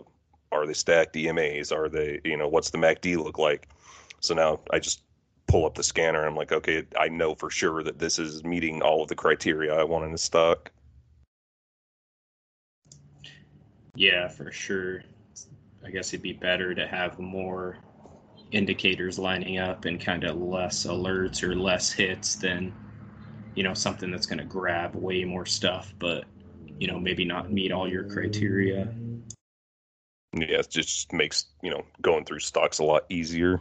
are 0.52 0.66
they 0.66 0.72
stacked 0.72 1.14
EMAs? 1.14 1.72
Are 1.72 1.88
they, 1.88 2.20
you 2.24 2.36
know, 2.36 2.48
what's 2.48 2.70
the 2.70 2.78
MACD 2.78 3.16
look 3.22 3.38
like? 3.38 3.68
So 4.20 4.34
now 4.34 4.60
I 4.72 4.78
just 4.78 5.02
pull 5.46 5.66
up 5.66 5.74
the 5.74 5.82
scanner. 5.82 6.20
And 6.20 6.28
I'm 6.28 6.36
like, 6.36 6.52
okay, 6.52 6.84
I 6.98 7.08
know 7.08 7.34
for 7.34 7.50
sure 7.50 7.82
that 7.82 7.98
this 7.98 8.18
is 8.18 8.44
meeting 8.44 8.82
all 8.82 9.02
of 9.02 9.08
the 9.08 9.14
criteria 9.14 9.74
I 9.74 9.84
want 9.84 10.04
in 10.04 10.12
the 10.12 10.18
stock. 10.18 10.70
Yeah, 13.94 14.28
for 14.28 14.50
sure. 14.50 15.02
I 15.90 15.92
guess 15.92 16.14
it'd 16.14 16.22
be 16.22 16.32
better 16.32 16.72
to 16.72 16.86
have 16.86 17.18
more 17.18 17.76
indicators 18.52 19.18
lining 19.18 19.58
up 19.58 19.86
and 19.86 20.00
kind 20.00 20.22
of 20.22 20.40
less 20.40 20.86
alerts 20.86 21.42
or 21.42 21.56
less 21.56 21.90
hits 21.90 22.36
than 22.36 22.72
you 23.56 23.64
know 23.64 23.74
something 23.74 24.08
that's 24.08 24.24
going 24.24 24.38
to 24.38 24.44
grab 24.44 24.94
way 24.94 25.24
more 25.24 25.44
stuff 25.44 25.92
but 25.98 26.26
you 26.78 26.86
know 26.86 26.96
maybe 26.96 27.24
not 27.24 27.52
meet 27.52 27.72
all 27.72 27.88
your 27.88 28.04
criteria 28.04 28.86
yeah 30.32 30.60
it 30.60 30.70
just 30.70 31.12
makes 31.12 31.46
you 31.60 31.70
know 31.70 31.84
going 32.00 32.24
through 32.24 32.38
stocks 32.38 32.78
a 32.78 32.84
lot 32.84 33.04
easier 33.08 33.60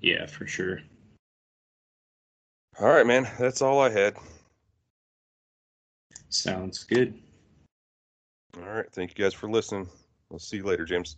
yeah 0.00 0.26
for 0.26 0.46
sure 0.46 0.80
all 2.78 2.86
right 2.86 3.06
man 3.06 3.28
that's 3.36 3.62
all 3.62 3.80
i 3.80 3.90
had 3.90 4.14
sounds 6.28 6.84
good 6.84 7.20
all 8.56 8.70
right. 8.70 8.90
Thank 8.92 9.16
you 9.16 9.24
guys 9.24 9.34
for 9.34 9.48
listening. 9.48 9.88
We'll 10.34 10.40
see 10.40 10.56
you 10.56 10.64
later, 10.64 10.84
James. 10.84 11.16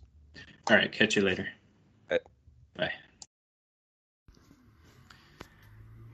All 0.69 0.77
right. 0.77 0.91
Catch 0.91 1.15
you 1.15 1.23
later. 1.23 1.47
Bye. 2.07 2.19
Bye. 2.75 2.91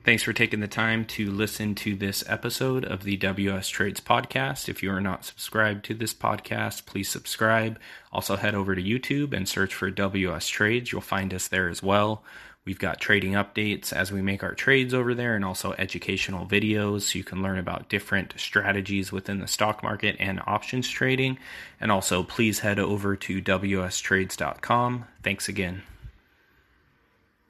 Thanks 0.04 0.22
for 0.22 0.32
taking 0.32 0.60
the 0.60 0.68
time 0.68 1.04
to 1.06 1.30
listen 1.30 1.74
to 1.74 1.94
this 1.96 2.24
episode 2.26 2.82
of 2.82 3.02
the 3.02 3.18
WS 3.18 3.68
Trades 3.68 4.00
podcast. 4.00 4.70
If 4.70 4.82
you 4.82 4.90
are 4.90 5.02
not 5.02 5.26
subscribed 5.26 5.84
to 5.84 5.94
this 5.94 6.14
podcast, 6.14 6.86
please 6.86 7.10
subscribe. 7.10 7.78
Also, 8.10 8.36
head 8.36 8.54
over 8.54 8.74
to 8.74 8.82
YouTube 8.82 9.34
and 9.34 9.46
search 9.46 9.74
for 9.74 9.90
WS 9.90 10.48
Trades. 10.48 10.90
You'll 10.90 11.02
find 11.02 11.34
us 11.34 11.46
there 11.46 11.68
as 11.68 11.82
well. 11.82 12.24
We've 12.64 12.78
got 12.78 12.98
trading 12.98 13.32
updates 13.32 13.92
as 13.92 14.10
we 14.10 14.22
make 14.22 14.42
our 14.42 14.54
trades 14.54 14.94
over 14.94 15.14
there 15.14 15.36
and 15.36 15.44
also 15.44 15.74
educational 15.76 16.46
videos 16.46 17.02
so 17.02 17.18
you 17.18 17.24
can 17.24 17.42
learn 17.42 17.58
about 17.58 17.90
different 17.90 18.32
strategies 18.38 19.12
within 19.12 19.40
the 19.40 19.46
stock 19.46 19.82
market 19.82 20.16
and 20.18 20.40
options 20.46 20.88
trading. 20.88 21.38
And 21.78 21.92
also, 21.92 22.22
please 22.22 22.60
head 22.60 22.78
over 22.78 23.16
to 23.16 23.42
wstrades.com. 23.42 25.04
Thanks 25.22 25.48
again. 25.48 25.82